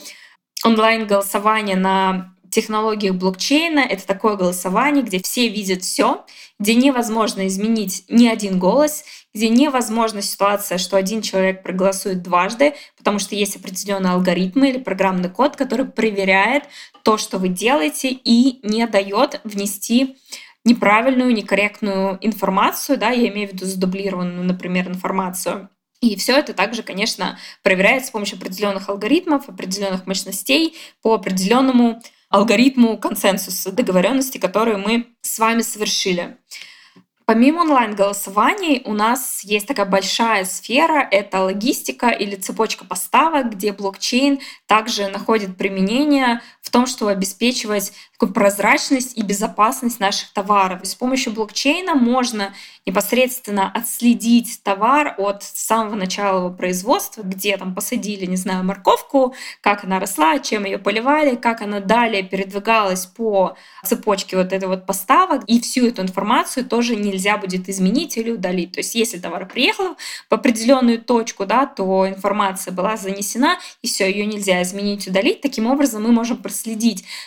[0.67, 6.25] онлайн-голосование на технологиях блокчейна— это такое голосование, где все видят все,
[6.59, 13.19] где невозможно изменить ни один голос, где невозможна ситуация, что один человек проголосует дважды, потому
[13.19, 16.65] что есть определенные алгоритмы или программный код, который проверяет
[17.03, 20.17] то, что вы делаете, и не дает внести
[20.65, 25.71] неправильную, некорректную информацию, да, я имею в виду задублированную, например, информацию.
[26.01, 32.99] И все это также, конечно, проверяется с помощью определенных алгоритмов, определенных мощностей по определенному алгоритму
[32.99, 36.37] консенсуса, договоренности, которую мы с вами совершили.
[37.29, 44.41] Помимо онлайн-голосований у нас есть такая большая сфера— это логистика или цепочка поставок, где блокчейн
[44.65, 50.81] также находит применение в том, чтобы обеспечивать такую прозрачность и безопасность наших товаров.
[50.83, 52.53] С помощью блокчейна можно
[52.85, 59.85] непосредственно отследить товар от самого начала его производства, где там посадили, не знаю, морковку, как
[59.85, 65.45] она росла, чем ее поливали, как она далее передвигалась по цепочке вот этой вот поставок.
[65.47, 68.73] И всю эту информацию тоже нельзя будет изменить или удалить.
[68.73, 69.97] То есть если товар приехал
[70.29, 75.41] в определенную точку, да, то информация была занесена, и все, ее нельзя изменить, удалить.
[75.41, 76.37] Таким образом мы можем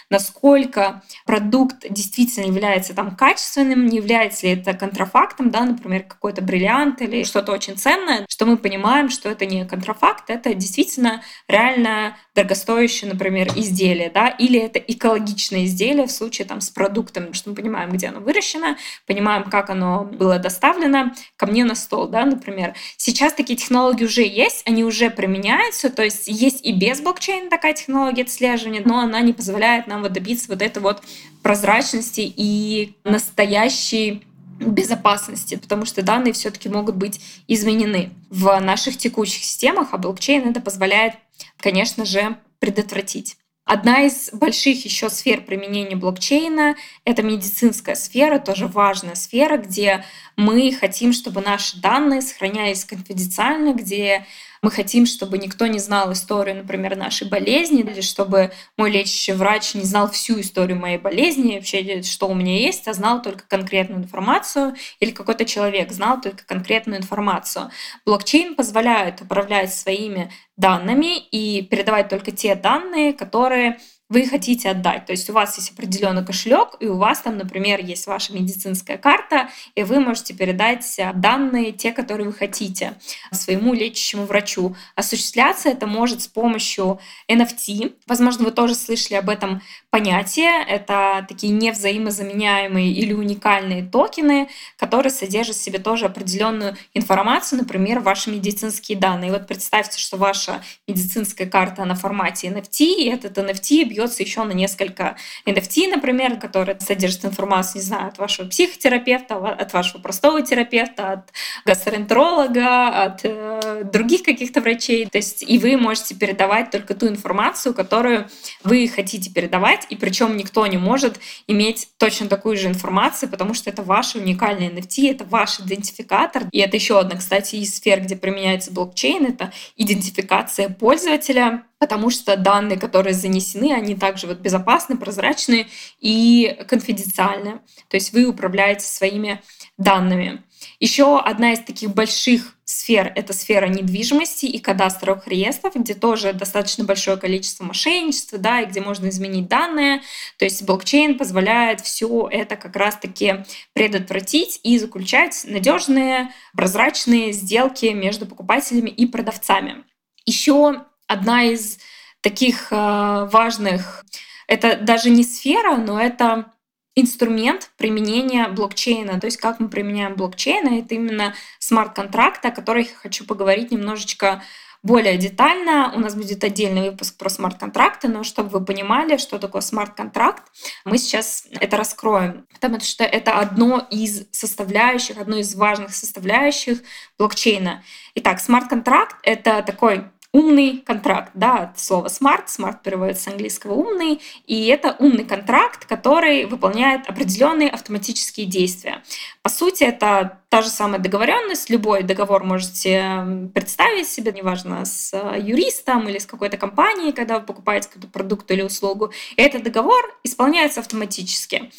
[0.09, 7.01] насколько продукт действительно является там качественным, не является ли это контрафактом, да, например, какой-то бриллиант
[7.01, 13.11] или что-то очень ценное, что мы понимаем, что это не контрафакт, это действительно реально дорогостоящее,
[13.11, 17.91] например, изделие, да, или это экологичное изделие в случае там с продуктом, что мы понимаем,
[17.91, 22.73] где оно выращено, понимаем, как оно было доставлено ко мне на стол, да, например.
[22.97, 27.73] Сейчас такие технологии уже есть, они уже применяются, то есть есть и без блокчейна такая
[27.73, 31.01] технология отслеживания, но она не позволяет нам вот добиться вот этой вот
[31.41, 34.23] прозрачности и настоящей
[34.59, 40.61] безопасности, потому что данные все-таки могут быть изменены в наших текущих системах, а блокчейн это
[40.61, 41.15] позволяет,
[41.57, 43.37] конечно же, предотвратить.
[43.63, 50.03] Одна из больших еще сфер применения блокчейна— это медицинская сфера, тоже важная сфера, где
[50.35, 54.25] мы хотим, чтобы наши данные сохранялись конфиденциально, где
[54.61, 59.73] мы хотим, чтобы никто не знал историю, например, нашей болезни, или чтобы мой лечащий врач
[59.73, 64.03] не знал всю историю моей болезни, вообще, что у меня есть, а знал только конкретную
[64.03, 67.71] информацию, или какой-то человек знал только конкретную информацию.
[68.05, 73.79] Блокчейн позволяет управлять своими данными и передавать только те данные, которые
[74.11, 75.05] вы хотите отдать.
[75.05, 78.97] То есть у вас есть определенный кошелек, и у вас там, например, есть ваша медицинская
[78.97, 82.95] карта, и вы можете передать э, данные, те, которые вы хотите,
[83.31, 84.75] своему лечащему врачу.
[84.95, 87.93] Осуществляться это может с помощью NFT.
[88.05, 90.65] Возможно, вы тоже слышали об этом понятии.
[90.69, 98.29] Это такие невзаимозаменяемые или уникальные токены, которые содержат в себе тоже определенную информацию, например, ваши
[98.29, 99.29] медицинские данные.
[99.29, 104.23] И вот представьте, что ваша медицинская карта на формате NFT, и этот NFT бьет бьется
[104.23, 110.01] еще на несколько NFT, например, которые содержат информацию, не знаю, от вашего психотерапевта, от вашего
[110.01, 111.33] простого терапевта, от
[111.65, 115.05] гастроэнтеролога, от э, других каких-то врачей.
[115.05, 118.27] То есть и вы можете передавать только ту информацию, которую
[118.63, 123.69] вы хотите передавать, и причем никто не может иметь точно такую же информацию, потому что
[123.69, 126.43] это ваш уникальный NFT, это ваш идентификатор.
[126.51, 132.37] И это еще одна, кстати, из сфер, где применяется блокчейн, это идентификация пользователя, потому что
[132.37, 135.65] данные, которые занесены, они также вот безопасны, прозрачны
[135.99, 137.59] и конфиденциальны.
[137.87, 139.41] То есть вы управляете своими
[139.79, 140.43] данными.
[140.79, 146.83] Еще одна из таких больших сфер— это сфера недвижимости и кадастровых реестров, где тоже достаточно
[146.83, 150.03] большое количество мошенничества, да, и где можно изменить данные.
[150.37, 158.27] То есть блокчейн позволяет все это как раз-таки предотвратить и заключать надежные, прозрачные сделки между
[158.27, 159.83] покупателями и продавцами.
[160.27, 161.77] Еще одна из
[162.21, 164.05] таких э, важных,
[164.47, 166.51] это даже не сфера, но это
[166.95, 169.19] инструмент применения блокчейна.
[169.19, 174.43] То есть как мы применяем блокчейн, это именно смарт-контракт, о которых я хочу поговорить немножечко
[174.83, 175.93] более детально.
[175.95, 180.43] У нас будет отдельный выпуск про смарт-контракты, но чтобы вы понимали, что такое смарт-контракт,
[180.85, 186.79] мы сейчас это раскроем, потому что это одно из составляющих, одно из важных составляющих
[187.17, 187.83] блокчейна.
[188.15, 194.21] Итак, смарт-контракт— это такой умный контракт, да, от слова smart, smart переводится с английского умный,
[194.47, 199.03] и это умный контракт, который выполняет определенные автоматические действия.
[199.41, 205.39] По сути, это та же самая договоренность, любой договор можете представить себе, неважно, с э,
[205.39, 209.11] юристом или с какой-то компанией, когда вы покупаете какой-то продукт или услугу.
[209.35, 211.71] И этот договор исполняется автоматически.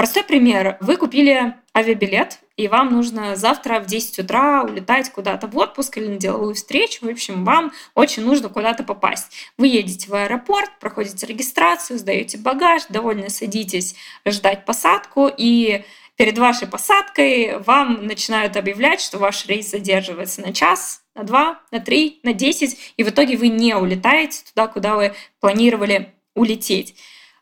[0.00, 0.78] Простой пример.
[0.80, 6.06] Вы купили авиабилет, и вам нужно завтра в 10 утра улетать куда-то в отпуск или
[6.06, 7.04] на деловую встречу.
[7.04, 9.30] В общем, вам очень нужно куда-то попасть.
[9.58, 13.94] Вы едете в аэропорт, проходите регистрацию, сдаете багаж, довольно садитесь
[14.26, 15.84] ждать посадку, и
[16.16, 21.78] перед вашей посадкой вам начинают объявлять, что ваш рейс задерживается на час, на два, на
[21.78, 26.94] три, на десять, и в итоге вы не улетаете туда, куда вы планировали улететь.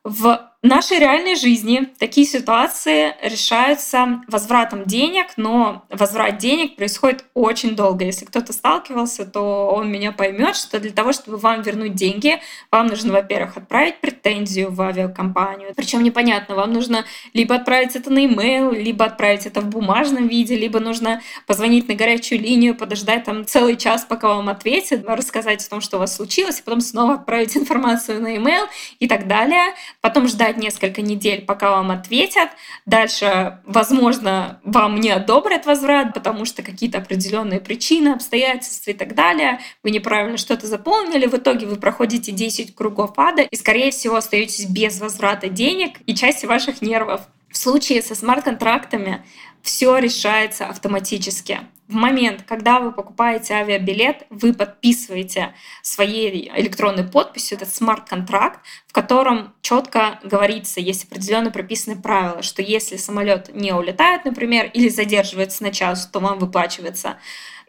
[0.02, 8.04] В нашей реальной жизни такие ситуации решаются возвратом денег, но возврат денег происходит очень долго.
[8.04, 12.40] Если кто-то сталкивался, то он меня поймет, что для того, чтобы вам вернуть деньги,
[12.72, 15.74] вам нужно, во-первых, отправить претензию в авиакомпанию.
[15.76, 20.56] Причем непонятно, вам нужно либо отправить это на e-mail, либо отправить это в бумажном виде,
[20.56, 25.70] либо нужно позвонить на горячую линию, подождать там целый час, пока вам ответят, рассказать о
[25.70, 28.66] том, что у вас случилось, и потом снова отправить информацию на e-mail
[28.98, 29.74] и так далее.
[30.00, 32.48] Потом ждать подождать несколько недель, пока вам ответят.
[32.86, 39.60] Дальше, возможно, вам не одобрят возврат, потому что какие-то определенные причины, обстоятельства и так далее.
[39.82, 41.26] Вы неправильно что-то заполнили.
[41.26, 46.14] В итоге вы проходите 10 кругов ада и, скорее всего, остаетесь без возврата денег и
[46.14, 47.20] части ваших нервов.
[47.50, 49.24] В случае со смарт-контрактами
[49.62, 51.60] все решается автоматически.
[51.88, 59.54] В момент, когда вы покупаете авиабилет, вы подписываете своей электронной подписью этот смарт-контракт, в котором
[59.62, 65.72] четко говорится, есть определенно прописаны правила, что если самолет не улетает, например, или задерживается на
[65.72, 67.16] час, то вам выплачивается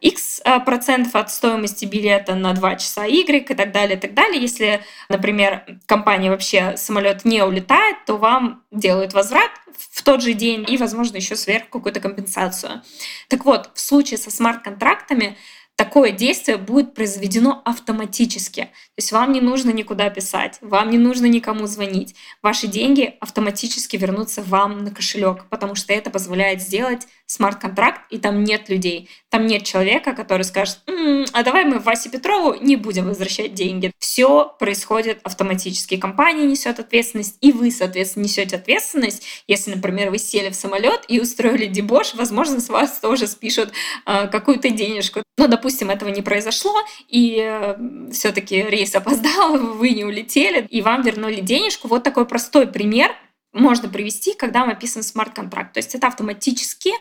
[0.02, 4.14] X э, процентов от стоимости билета на 2 часа Y и так далее, и так
[4.14, 4.42] далее.
[4.42, 9.52] Если, например, компания вообще самолет не улетает, то вам делают возврат
[9.92, 12.82] в тот же день и, возможно, еще сверху какую-то компенсацию.
[13.28, 15.38] Так вот, в случае со смарт-контрактами
[15.80, 18.64] такое действие будет произведено автоматически.
[18.64, 22.16] То есть вам не нужно никуда писать, вам не нужно никому звонить.
[22.44, 28.44] Ваши деньги автоматически вернутся вам на кошелек, потому что это позволяет сделать смарт-контракт, и там
[28.44, 29.08] нет людей.
[29.30, 33.92] Там нет человека, который скажет, м-м, а давай мы Васе Петрову не будем возвращать деньги.
[34.00, 35.96] Все происходит автоматически.
[35.96, 39.24] Компания несет ответственность, и вы, соответственно, несете ответственность.
[39.48, 43.72] Если, например, вы сели в самолет и устроили дебош, возможно, с вас тоже спишут
[44.08, 45.22] э, какую-то денежку.
[45.38, 46.76] Но, допустим, этого не произошло,
[47.08, 47.76] и э,
[48.12, 51.88] все-таки рейс опоздал, вы не улетели, и вам вернули денежку.
[51.88, 53.12] Вот такой простой пример
[53.54, 55.74] можно привести, когда мы описан смарт-контракт.
[55.74, 56.96] То есть это автоматические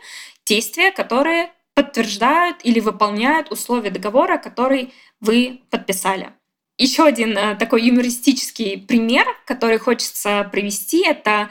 [0.47, 6.33] действия, которые подтверждают или выполняют условия договора, который вы подписали.
[6.77, 11.51] Еще один э, такой юмористический пример, который хочется привести, это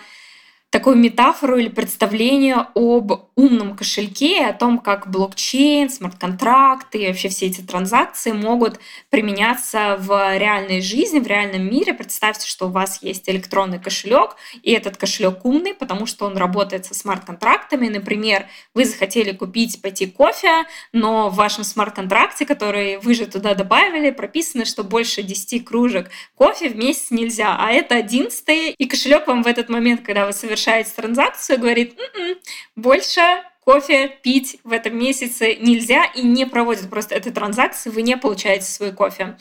[0.78, 7.48] такую метафору или представление об умном кошельке, о том, как блокчейн, смарт-контракты и вообще все
[7.48, 11.96] эти транзакции могут применяться в реальной жизни, в реальном мире.
[11.96, 16.86] Представьте, что у вас есть электронный кошелек, и этот кошелек умный, потому что он работает
[16.86, 17.88] со смарт-контрактами.
[17.88, 24.12] Например, вы захотели купить, пойти кофе, но в вашем смарт-контракте, который вы же туда добавили,
[24.12, 29.42] прописано, что больше 10 кружек кофе в месяц нельзя, а это 11 и кошелек вам
[29.42, 32.38] в этот момент, когда вы совершаете совершает транзакцию, говорит, М-м,
[32.76, 33.22] больше
[33.64, 38.66] кофе пить в этом месяце нельзя и не проводит просто этой транзакции, вы не получаете
[38.66, 39.38] свой кофе.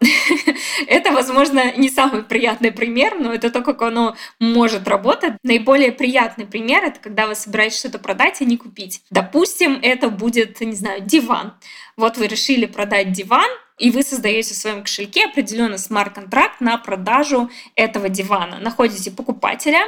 [0.86, 5.34] Это, возможно, не самый приятный пример, но это то, как оно может работать.
[5.44, 9.02] Наиболее приятный пример— это когда вы собираетесь что-то продать и не купить.
[9.10, 11.54] Допустим, это будет, не знаю, диван.
[11.96, 17.50] Вот вы решили продать диван, и вы создаете в своем кошельке определенный смарт-контракт на продажу
[17.74, 18.58] этого дивана.
[18.60, 19.80] Находите покупателя,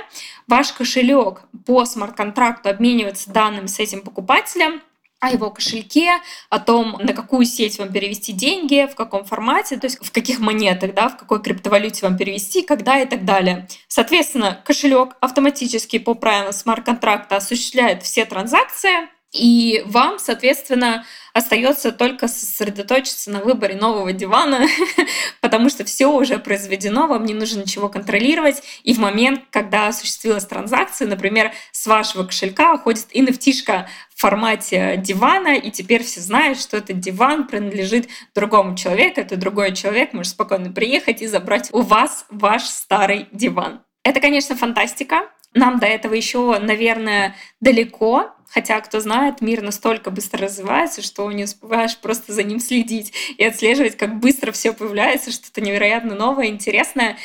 [0.49, 4.83] ваш кошелек по смарт-контракту обменивается данными с этим покупателем,
[5.21, 9.87] о его кошельке, о том, на какую сеть вам перевести деньги, в каком формате, то
[9.87, 13.67] есть в каких монетах, да, в какой криптовалюте вам перевести, когда и так далее.
[13.89, 23.33] Соответственно, кошелек автоматически по правилам смарт-контракта осуществляет все транзакции, и вам, соответственно, остается только сосредоточиться
[23.33, 24.67] на выборе нового дивана,
[25.41, 28.63] потому что все уже произведено, вам не нужно ничего контролировать.
[28.85, 35.57] И в момент, когда осуществилась транзакция, например, с вашего кошелька уходит nft в формате дивана,
[35.57, 40.71] и теперь все знают, что этот диван принадлежит другому человеку, это другой человек может спокойно
[40.71, 43.83] приехать и забрать у вас ваш старый диван.
[44.05, 45.29] Это, конечно, фантастика.
[45.55, 51.43] Нам до этого еще, наверное, далеко, Хотя, кто знает, мир настолько быстро развивается, что не
[51.43, 57.17] успеваешь просто за ним следить и отслеживать, как быстро все появляется, что-то невероятно новое, интересное.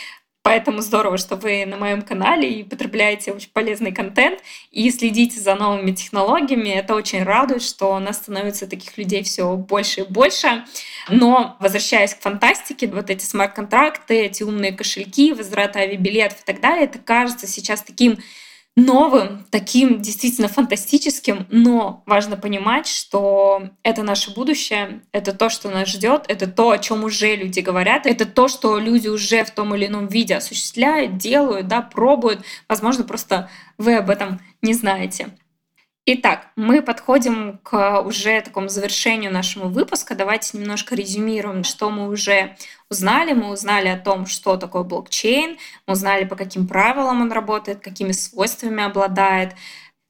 [0.41, 4.39] Поэтому здорово, что вы на моем канале и потребляете очень полезный контент
[4.71, 6.69] и следите за новыми технологиями.
[6.69, 10.65] Это очень радует, что у нас становится таких людей все больше и больше.
[11.09, 16.85] Но возвращаясь к фантастике, вот эти смарт-контракты, эти умные кошельки, возврат авиабилетов и так далее,
[16.85, 18.17] это кажется сейчас таким
[18.85, 25.87] новым, таким действительно фантастическим, но важно понимать, что это наше будущее, это то, что нас
[25.87, 29.75] ждет, это то, о чем уже люди говорят, это то, что люди уже в том
[29.75, 32.41] или ином виде осуществляют, делают, да, пробуют.
[32.67, 35.29] Возможно, просто вы об этом не знаете.
[36.11, 40.15] Итак, мы подходим к уже такому завершению нашего выпуска.
[40.15, 42.55] Давайте немножко резюмируем, что мы уже
[42.89, 43.33] узнали.
[43.33, 48.11] Мы узнали о том, что такое блокчейн, мы узнали, по каким правилам он работает, какими
[48.11, 49.53] свойствами обладает,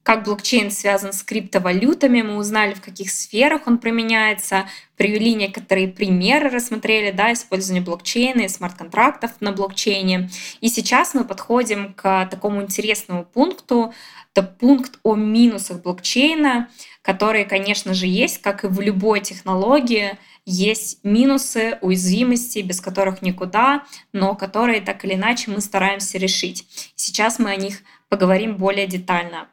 [0.02, 6.48] как блокчейн связан с криптовалютами, мы узнали, в каких сферах он применяется, привели некоторые примеры,
[6.48, 10.30] рассмотрели да, использование блокчейна и смарт-контрактов на блокчейне.
[10.60, 13.92] И сейчас мы подходим к такому интересному пункту,
[14.32, 16.68] это пункт о минусах блокчейна,
[17.02, 23.84] которые, конечно же, есть, как и в любой технологии, есть минусы, уязвимости, без которых никуда,
[24.12, 26.66] но которые так или иначе мы стараемся решить.
[26.94, 29.48] Сейчас мы о них поговорим более детально.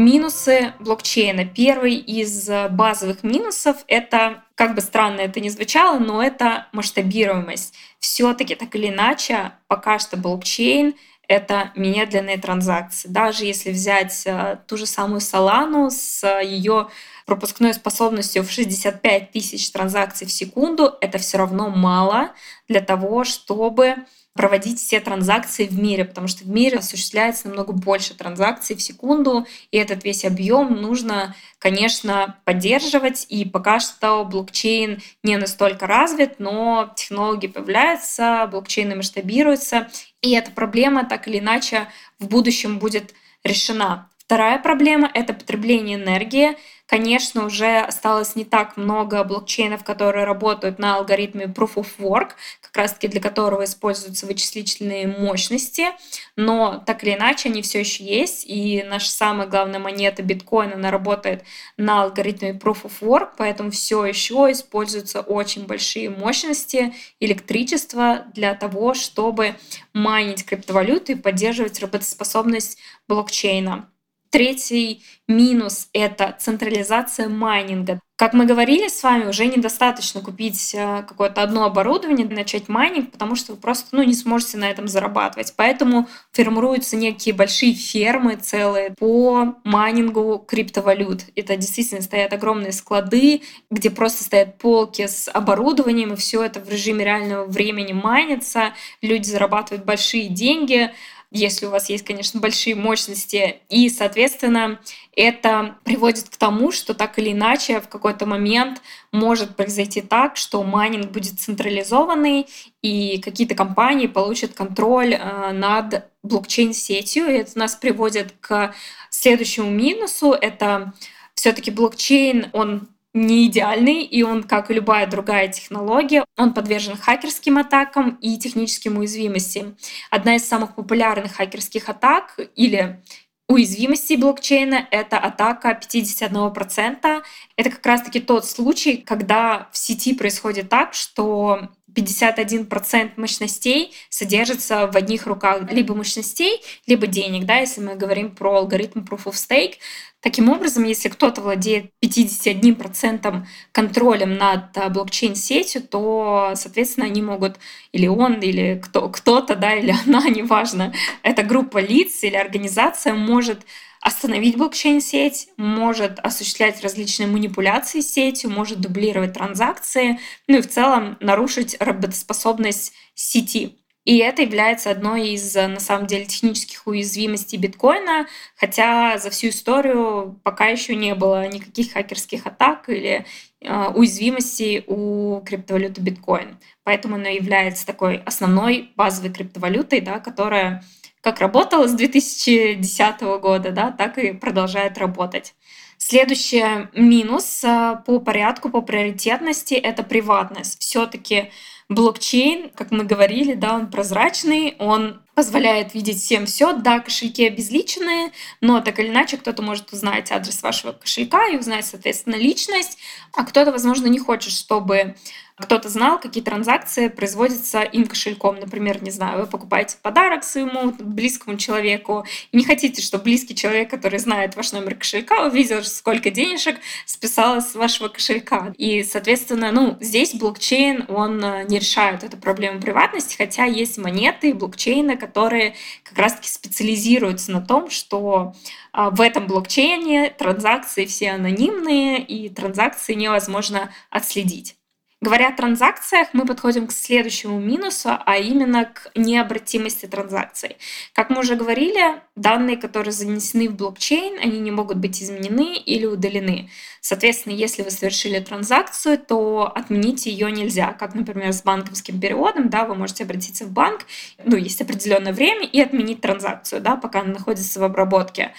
[0.00, 1.44] Минусы блокчейна.
[1.44, 7.74] Первый из базовых минусов— это, как бы странно это ни звучало, но это масштабируемость.
[7.98, 10.94] все таки так или иначе, пока что блокчейн—
[11.28, 13.08] это медленные транзакции.
[13.08, 16.88] Даже если взять э, ту же самую Solana с ее
[17.26, 22.30] пропускной способностью в 65 тысяч транзакций в секунду, это все равно мало
[22.68, 23.96] для того, чтобы
[24.34, 29.46] проводить все транзакции в мире, потому что в мире осуществляется намного больше транзакций в секунду,
[29.70, 33.26] и этот весь объем нужно, конечно, поддерживать.
[33.28, 39.88] И пока что блокчейн не настолько развит, но технологии появляются, блокчейны масштабируются,
[40.22, 44.08] и эта проблема так или иначе в будущем будет решена.
[44.30, 46.56] Вторая проблема— это потребление энергии.
[46.90, 52.30] Конечно, уже осталось не так много блокчейнов, которые работают на алгоритме Proof of Work,
[52.60, 55.90] как раз-таки для которого используются вычислительные мощности,
[56.34, 60.90] но так или иначе они все еще есть, и наша самая главная монета биткоин, она
[60.90, 61.44] работает
[61.76, 68.94] на алгоритме Proof of Work, поэтому все еще используются очень большие мощности электричества для того,
[68.94, 69.54] чтобы
[69.92, 73.88] майнить криптовалюты и поддерживать работоспособность блокчейна.
[74.30, 78.00] Третий минус— это централизация майнинга.
[78.16, 83.34] Как мы говорили с вами, уже недостаточно купить э, какое-то одно оборудование, начать майнинг, потому
[83.34, 85.54] что вы просто ну, не сможете на этом зарабатывать.
[85.56, 91.24] Поэтому формируются некие большие фермы целые по майнингу криптовалют.
[91.34, 96.68] Это действительно стоят огромные склады, где просто стоят полки с оборудованием, и все это в
[96.68, 98.74] режиме реального времени майнится.
[99.00, 100.92] Люди зарабатывают большие деньги
[101.30, 103.60] если у вас есть, конечно, большие мощности.
[103.68, 104.80] И, соответственно,
[105.14, 110.62] это приводит к тому, что так или иначе в какой-то момент может произойти так, что
[110.64, 112.46] майнинг будет централизованный,
[112.82, 117.28] и какие-то компании получат контроль э, над блокчейн-сетью.
[117.28, 118.74] И это нас приводит к
[119.10, 120.32] следующему минусу.
[120.32, 120.92] Это
[121.34, 127.58] все-таки блокчейн, он не идеальный, и он, как и любая другая технология, он подвержен хакерским
[127.58, 129.76] атакам и техническим уязвимостям.
[130.10, 133.02] Одна из самых популярных хакерских атак или
[133.48, 137.22] уязвимостей блокчейна— это атака 51%.
[137.56, 144.96] Это как раз-таки тот случай, когда в сети происходит так, что 51% мощностей содержится в
[144.96, 149.74] одних руках либо мощностей, либо денег, да, если мы говорим про алгоритм Proof of Stake.
[150.20, 157.56] Таким образом, если кто-то владеет 51% контролем над а, блокчейн-сетью, то, соответственно, они могут,
[157.92, 163.60] или он, или кто, кто-то, да, или она, неважно, эта группа лиц или организация может
[164.00, 171.18] остановить блокчейн-сеть, может осуществлять различные манипуляции с сетью, может дублировать транзакции, ну и в целом
[171.20, 173.76] нарушить работоспособность сети.
[174.06, 178.26] И это является одной из, на самом деле, технических уязвимостей биткоина,
[178.56, 183.26] хотя за всю историю пока еще не было никаких хакерских атак или
[183.60, 186.56] э, уязвимостей у криптовалюты биткоин.
[186.82, 190.82] Поэтому она является такой основной базовой криптовалютой, да, которая
[191.20, 195.54] как работала с 2010 года, да, так и продолжает работать.
[195.98, 200.80] Следующий минус э, по порядку, по приоритетности— это приватность.
[200.80, 201.50] Все-таки
[201.90, 206.72] блокчейн, как мы говорили, да, он прозрачный, он позволяет видеть всем все.
[206.72, 211.84] Да, кошельки обезличенные, но так или иначе кто-то может узнать адрес вашего кошелька и узнать,
[211.84, 212.96] соответственно, личность,
[213.34, 215.16] а кто-то, возможно, не хочет, чтобы
[215.60, 218.58] кто-то знал, какие транзакции производятся им кошельком.
[218.58, 223.90] Например, не знаю, вы покупаете подарок своему близкому человеку и не хотите, чтобы близкий человек,
[223.90, 228.72] который знает ваш номер кошелька, увидел, сколько денежек списалось с вашего кошелька.
[228.78, 234.54] И, соответственно, ну, здесь блокчейн, он э, не решает эту проблему приватности, хотя есть монеты
[234.54, 238.54] блокчейна, которые как раз-таки специализируются на том, что
[238.92, 244.76] а, в этом блокчейне транзакции все анонимные, и транзакции невозможно отследить.
[245.22, 250.78] Говоря о транзакциях, мы подходим к следующему минусу, а именно к необратимости транзакций.
[251.12, 256.06] Как мы уже говорили, данные, которые занесены в блокчейн, они не могут быть изменены или
[256.06, 256.70] удалены.
[257.02, 260.94] Соответственно, если вы совершили транзакцию, то отменить ее нельзя.
[260.94, 264.06] Как, например, с банковским переводом, да, вы можете обратиться в банк,
[264.42, 268.54] ну, есть определенное время, и отменить транзакцию, да, пока она находится в обработке.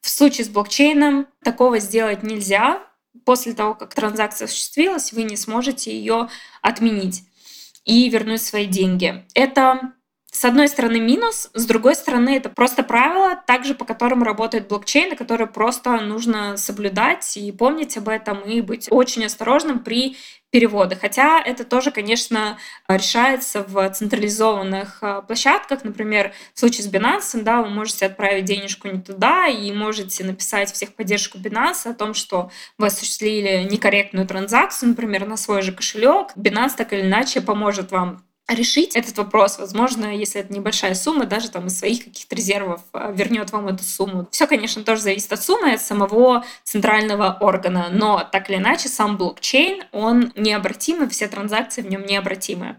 [0.00, 2.82] В случае с блокчейном такого сделать нельзя,
[3.24, 6.28] после того, как транзакция осуществилась, вы не сможете ее
[6.62, 7.24] отменить
[7.84, 9.24] и вернуть свои деньги.
[9.34, 9.92] Это
[10.34, 15.12] с одной стороны минус, с другой стороны это просто правило, также по которым работает блокчейн,
[15.12, 20.16] и которые просто нужно соблюдать и помнить об этом и быть очень осторожным при
[20.50, 20.96] переводы.
[20.96, 22.58] Хотя это тоже, конечно,
[22.88, 25.84] решается в централизованных а, площадках.
[25.84, 30.72] Например, в случае с Binance, да, вы можете отправить денежку не туда и можете написать
[30.72, 36.28] всех поддержку Binance о том, что вы осуществили некорректную транзакцию, например, на свой же кошелек.
[36.36, 39.58] Binance так или иначе поможет вам решить этот вопрос.
[39.58, 43.84] Возможно, если это небольшая сумма, даже там из своих каких-то резервов а, вернет вам эту
[43.84, 44.28] сумму.
[44.30, 49.16] Все, конечно, тоже зависит от суммы, от самого центрального органа, но так или иначе сам
[49.16, 52.76] блокчейн, он необратимый, все транзакции в нем необратимы.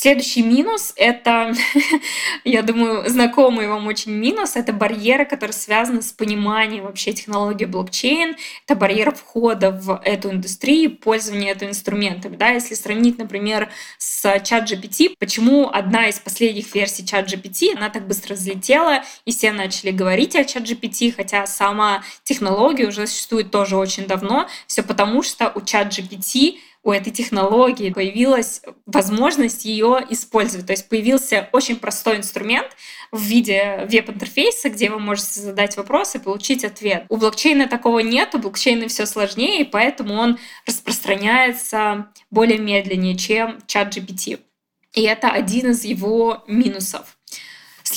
[0.00, 1.52] Следующий минус— это,
[2.44, 8.36] я думаю, знакомый вам очень минус— это барьеры, которые связаны с пониманием вообще технологии блокчейн.
[8.64, 12.38] Это барьер входа в эту индустрию, пользования этим инструментом.
[12.38, 12.50] Да?
[12.50, 19.02] Если сравнить, например, с ChatGPT, почему одна из последних версий ChatGPT, она так быстро взлетела,
[19.24, 24.48] и все начали говорить о ChatGPT, хотя сама технология уже существует тоже очень давно.
[24.68, 30.66] Все потому, что у ChatGPT у этой технологии появилась возможность ее использовать.
[30.66, 32.68] То есть появился очень простой инструмент
[33.12, 37.04] в виде веб-интерфейса, где вы можете задать вопрос и получить ответ.
[37.08, 43.58] У блокчейна такого нет, у блокчейна все сложнее, и поэтому он распространяется более медленнее, чем
[43.66, 44.40] чат GPT.
[44.94, 47.17] И это один из его минусов.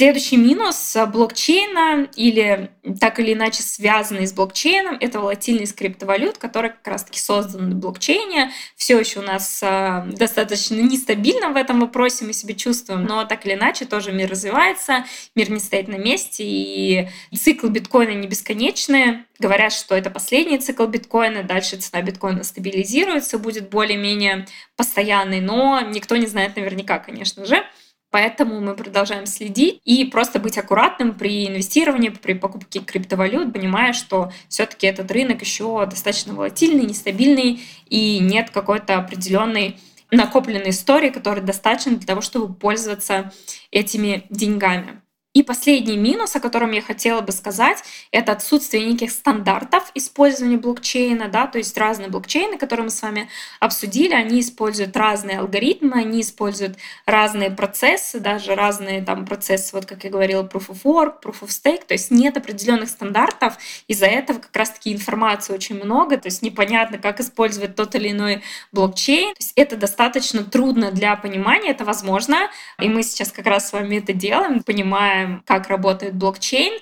[0.02, 6.88] Следующий минус блокчейна или так или иначе связанный с блокчейном, это волатильность криптовалют, которая как
[6.88, 8.50] раз-таки создана на блокчейне.
[8.76, 13.46] Все еще у нас э, достаточно нестабильно в этом вопросе, мы себя чувствуем, но так
[13.46, 19.26] или иначе тоже мир развивается, мир не стоит на месте, и цикл биткоина не бесконечный.
[19.38, 26.18] Говорят, что это последний цикл биткоина, дальше цена биткоина стабилизируется, будет более-менее постоянный, но никто
[26.18, 27.64] не знает наверняка, конечно же.
[28.12, 34.32] Поэтому мы продолжаем следить и просто быть аккуратным при инвестировании, при покупке криптовалют, понимая, что
[34.50, 39.80] все-таки этот рынок еще достаточно волатильный, нестабильный и нет какой-то определенной
[40.12, 43.32] накопленной истории, которая достаточно для того, чтобы пользоваться
[43.72, 45.01] этими деньгами.
[45.34, 47.78] И последний минус, о котором я хотела бы сказать,
[48.12, 51.30] это отсутствие неких стандартов использования блокчейна.
[51.30, 51.48] Да?
[51.48, 53.30] То есть разные блокчейны, которые мы с вами
[53.62, 60.04] обсудили, они используют разные алгоритмы, они используют разные процессы, даже разные там процессы, вот как
[60.04, 61.86] я говорила, Proof of Work, Proof of Stake.
[61.86, 63.58] То есть нет определенных стандартов,
[63.88, 68.42] из-за этого как раз-таки информации очень много, то есть непонятно, как использовать тот или иной
[68.74, 69.34] блокчейн.
[69.34, 73.74] То есть это достаточно трудно для понимания, это возможно, и мы сейчас как раз с
[73.74, 76.80] вами это делаем, понимая, знаем, как работает блокчейн,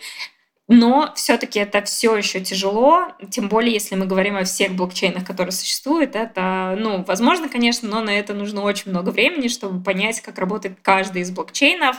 [0.67, 5.51] но все-таки это все еще тяжело, тем более, если мы говорим о всех блокчейнах, которые
[5.51, 6.15] существуют.
[6.15, 10.77] Это, ну, возможно, конечно, но на это нужно очень много времени, чтобы понять, как работает
[10.83, 11.97] каждый из блокчейнов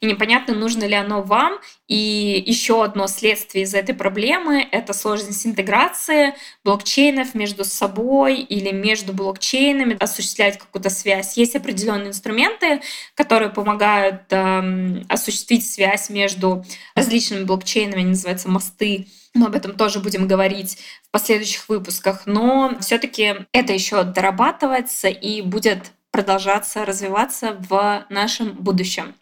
[0.00, 1.58] и непонятно, нужно ли оно вам.
[1.86, 6.34] И еще одно следствие из этой проблемы— это сложность интеграции
[6.64, 11.36] блокчейнов между собой или между блокчейнами, осуществлять какую-то связь.
[11.36, 12.82] Есть определенные инструменты,
[13.14, 16.64] которые помогают э, осуществить связь между
[16.94, 19.06] различными блокчейнами, они называются мосты.
[19.32, 25.40] Мы об этом тоже будем говорить в последующих выпусках, но все-таки это еще дорабатывается и
[25.42, 29.14] будет продолжаться развиваться в нашем будущем.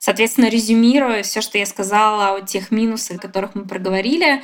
[0.00, 4.42] Соответственно, резюмируя все, что я сказала о тех минусах, о которых мы проговорили,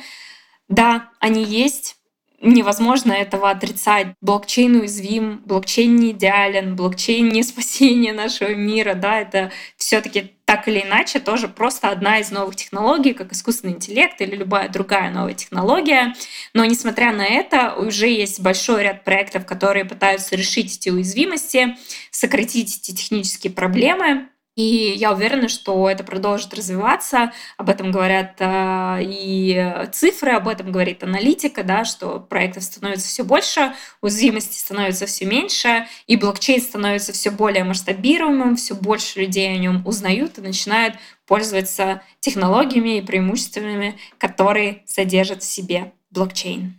[0.69, 1.97] да, они есть,
[2.39, 4.09] невозможно этого отрицать.
[4.21, 10.67] Блокчейн уязвим, блокчейн не идеален, блокчейн не спасение нашего мира, да, это все таки так
[10.67, 15.33] или иначе тоже просто одна из новых технологий, как искусственный интеллект или любая другая новая
[15.33, 16.13] технология.
[16.53, 21.75] Но несмотря на это, уже есть большой ряд проектов, которые пытаются решить эти уязвимости,
[22.11, 24.29] сократить эти технические проблемы.
[24.57, 27.31] И я уверена, что это продолжит развиваться.
[27.57, 33.23] Об этом говорят э, и цифры, об этом говорит аналитика, да, что проектов становится все
[33.23, 39.57] больше, уязвимости становится все меньше, и блокчейн становится все более масштабируемым, все больше людей о
[39.59, 40.95] нем узнают и начинают
[41.27, 46.73] пользоваться технологиями и преимуществами, которые содержат в себе блокчейн.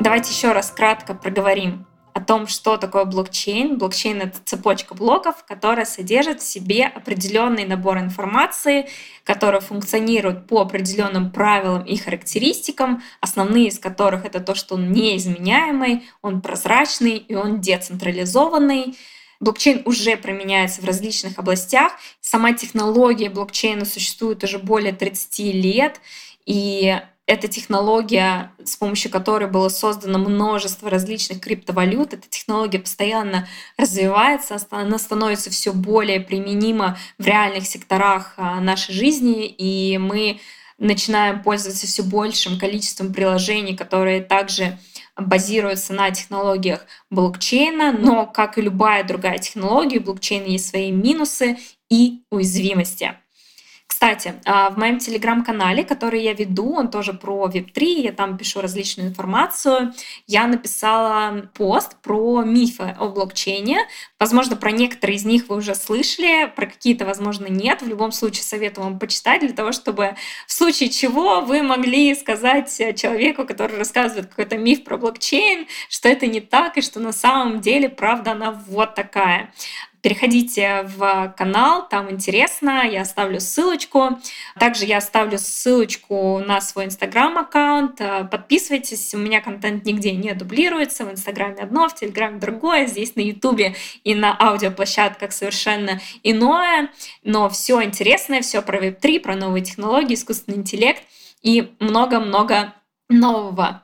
[0.00, 1.86] Давайте еще раз кратко проговорим
[2.24, 3.78] том, что такое блокчейн.
[3.78, 8.88] Блокчейн— это цепочка блоков, которая содержит в себе определенный набор информации,
[9.24, 16.04] который функционирует по определенным правилам и характеристикам, основные из которых это то, что он неизменяемый,
[16.22, 18.96] он прозрачный и он децентрализованный.
[19.40, 21.92] Блокчейн уже применяется в различных областях.
[22.20, 26.00] Сама технология блокчейна существует уже более 30 лет,
[26.46, 33.48] и эта технология, с помощью которой было создано множество различных криптовалют, эта технология постоянно
[33.78, 40.40] развивается, она становится все более применима в реальных секторах а, нашей жизни, и мы
[40.76, 44.78] начинаем пользоваться все большим количеством приложений, которые также
[45.16, 51.56] базируются на технологиях блокчейна, но, как и любая другая технология, у блокчейна есть свои минусы
[51.88, 53.14] и уязвимости.
[54.04, 58.60] Кстати, а, в моем телеграм-канале, который я веду, он тоже про Web3, я там пишу
[58.60, 59.94] различную информацию,
[60.26, 63.78] я написала пост про мифы о блокчейне.
[64.20, 67.80] Возможно, про некоторые из них вы уже слышали, про какие-то, возможно, нет.
[67.80, 72.76] В любом случае, советую вам почитать для того, чтобы в случае чего вы могли сказать
[73.00, 77.62] человеку, который рассказывает какой-то миф про блокчейн, что это не так и что на самом
[77.62, 79.50] деле правда она вот такая.
[80.04, 84.18] Переходите в канал, там интересно, я оставлю ссылочку.
[84.60, 88.02] Также я оставлю ссылочку на свой инстаграм-аккаунт.
[88.30, 91.06] Подписывайтесь, у меня контент нигде не дублируется.
[91.06, 96.90] В инстаграме одно, в телеграме другое, здесь на ютубе и на аудиоплощадках совершенно иное.
[97.22, 101.02] Но все интересное, все про Web3, про новые технологии, искусственный интеллект
[101.40, 102.74] и много-много
[103.08, 103.82] нового.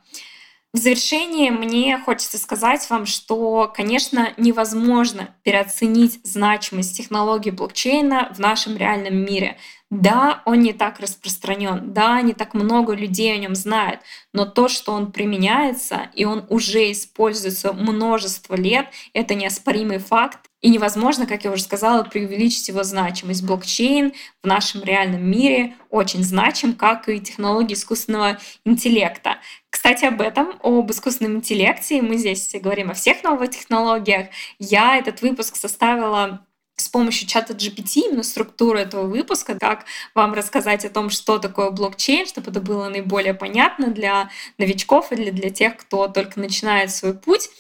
[0.73, 8.77] В завершение мне хочется сказать вам, что, конечно, невозможно переоценить значимость технологий блокчейна в нашем
[8.77, 9.59] реальном мире.
[9.91, 13.99] Да, он не так распространен, да, не так много людей о нем знает,
[14.33, 20.39] но то, что он применяется и он уже используется множество лет, это неоспоримый факт.
[20.61, 23.43] И невозможно, как я уже сказала, преувеличить его значимость.
[23.43, 24.13] Блокчейн
[24.43, 29.39] в нашем реальном мире очень значим, как и технологии искусственного интеллекта.
[29.71, 34.29] Кстати, об этом, об искусственном интеллекте, мы здесь говорим о всех новых технологиях.
[34.59, 36.45] Я этот выпуск составила
[36.81, 41.71] с помощью чата GPT, именно структуру этого выпуска, как вам рассказать о том, что такое
[41.71, 47.15] блокчейн, чтобы это было наиболее понятно для новичков или для тех, кто только начинает свой
[47.15, 47.51] путь.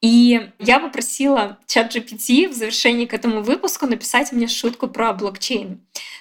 [0.00, 5.80] И я попросила чат GPT в завершении к этому выпуску написать мне шутку про блокчейн.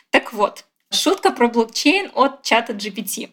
[0.09, 3.29] Так вот, шутка про блокчейн от чата GPT.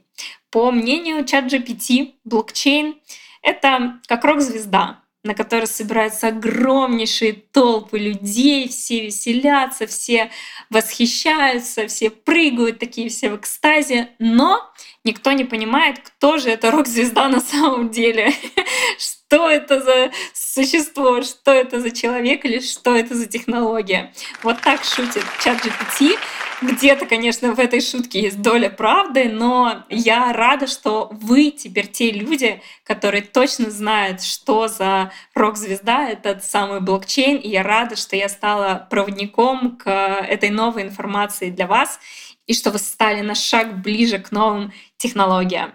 [0.51, 2.97] По мнению чат GPT, блокчейн—
[3.43, 10.31] это как рок-звезда, на которой собираются огромнейшие толпы людей, все веселятся, все
[10.71, 14.73] восхищаются, все прыгают, такие все в экстазе, но
[15.05, 18.33] никто не понимает, кто же эта рок-звезда на самом деле,
[18.99, 24.13] что это за существо, что это за человек или что это за технология.
[24.43, 26.17] Вот так шутит чат GPT.
[26.63, 32.11] Где-то, конечно, в этой шутке есть доля правды, но я рада, что вы теперь те
[32.11, 38.29] люди, которые точно знают, что за рок-звезда, этот самый блокчейн, и я рада, что я
[38.29, 41.99] стала проводником к этой новой информации для вас,
[42.47, 45.73] и что вы стали на шаг ближе к новым технологиям.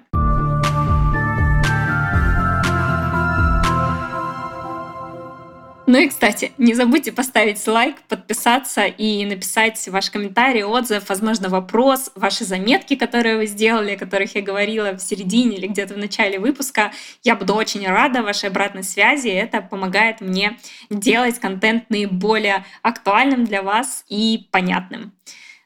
[5.87, 12.11] Ну и, кстати, не забудьте поставить лайк, подписаться и написать ваш комментарий, отзыв, возможно, вопрос,
[12.15, 16.39] ваши заметки, которые вы сделали, о которых я говорила в середине или где-то в начале
[16.39, 16.91] выпуска.
[17.23, 19.27] Я буду очень рада вашей обратной связи.
[19.27, 20.57] Это помогает мне
[20.89, 25.13] делать контент наиболее актуальным для вас и понятным.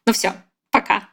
[0.06, 0.34] Ну все,
[0.70, 1.08] пока.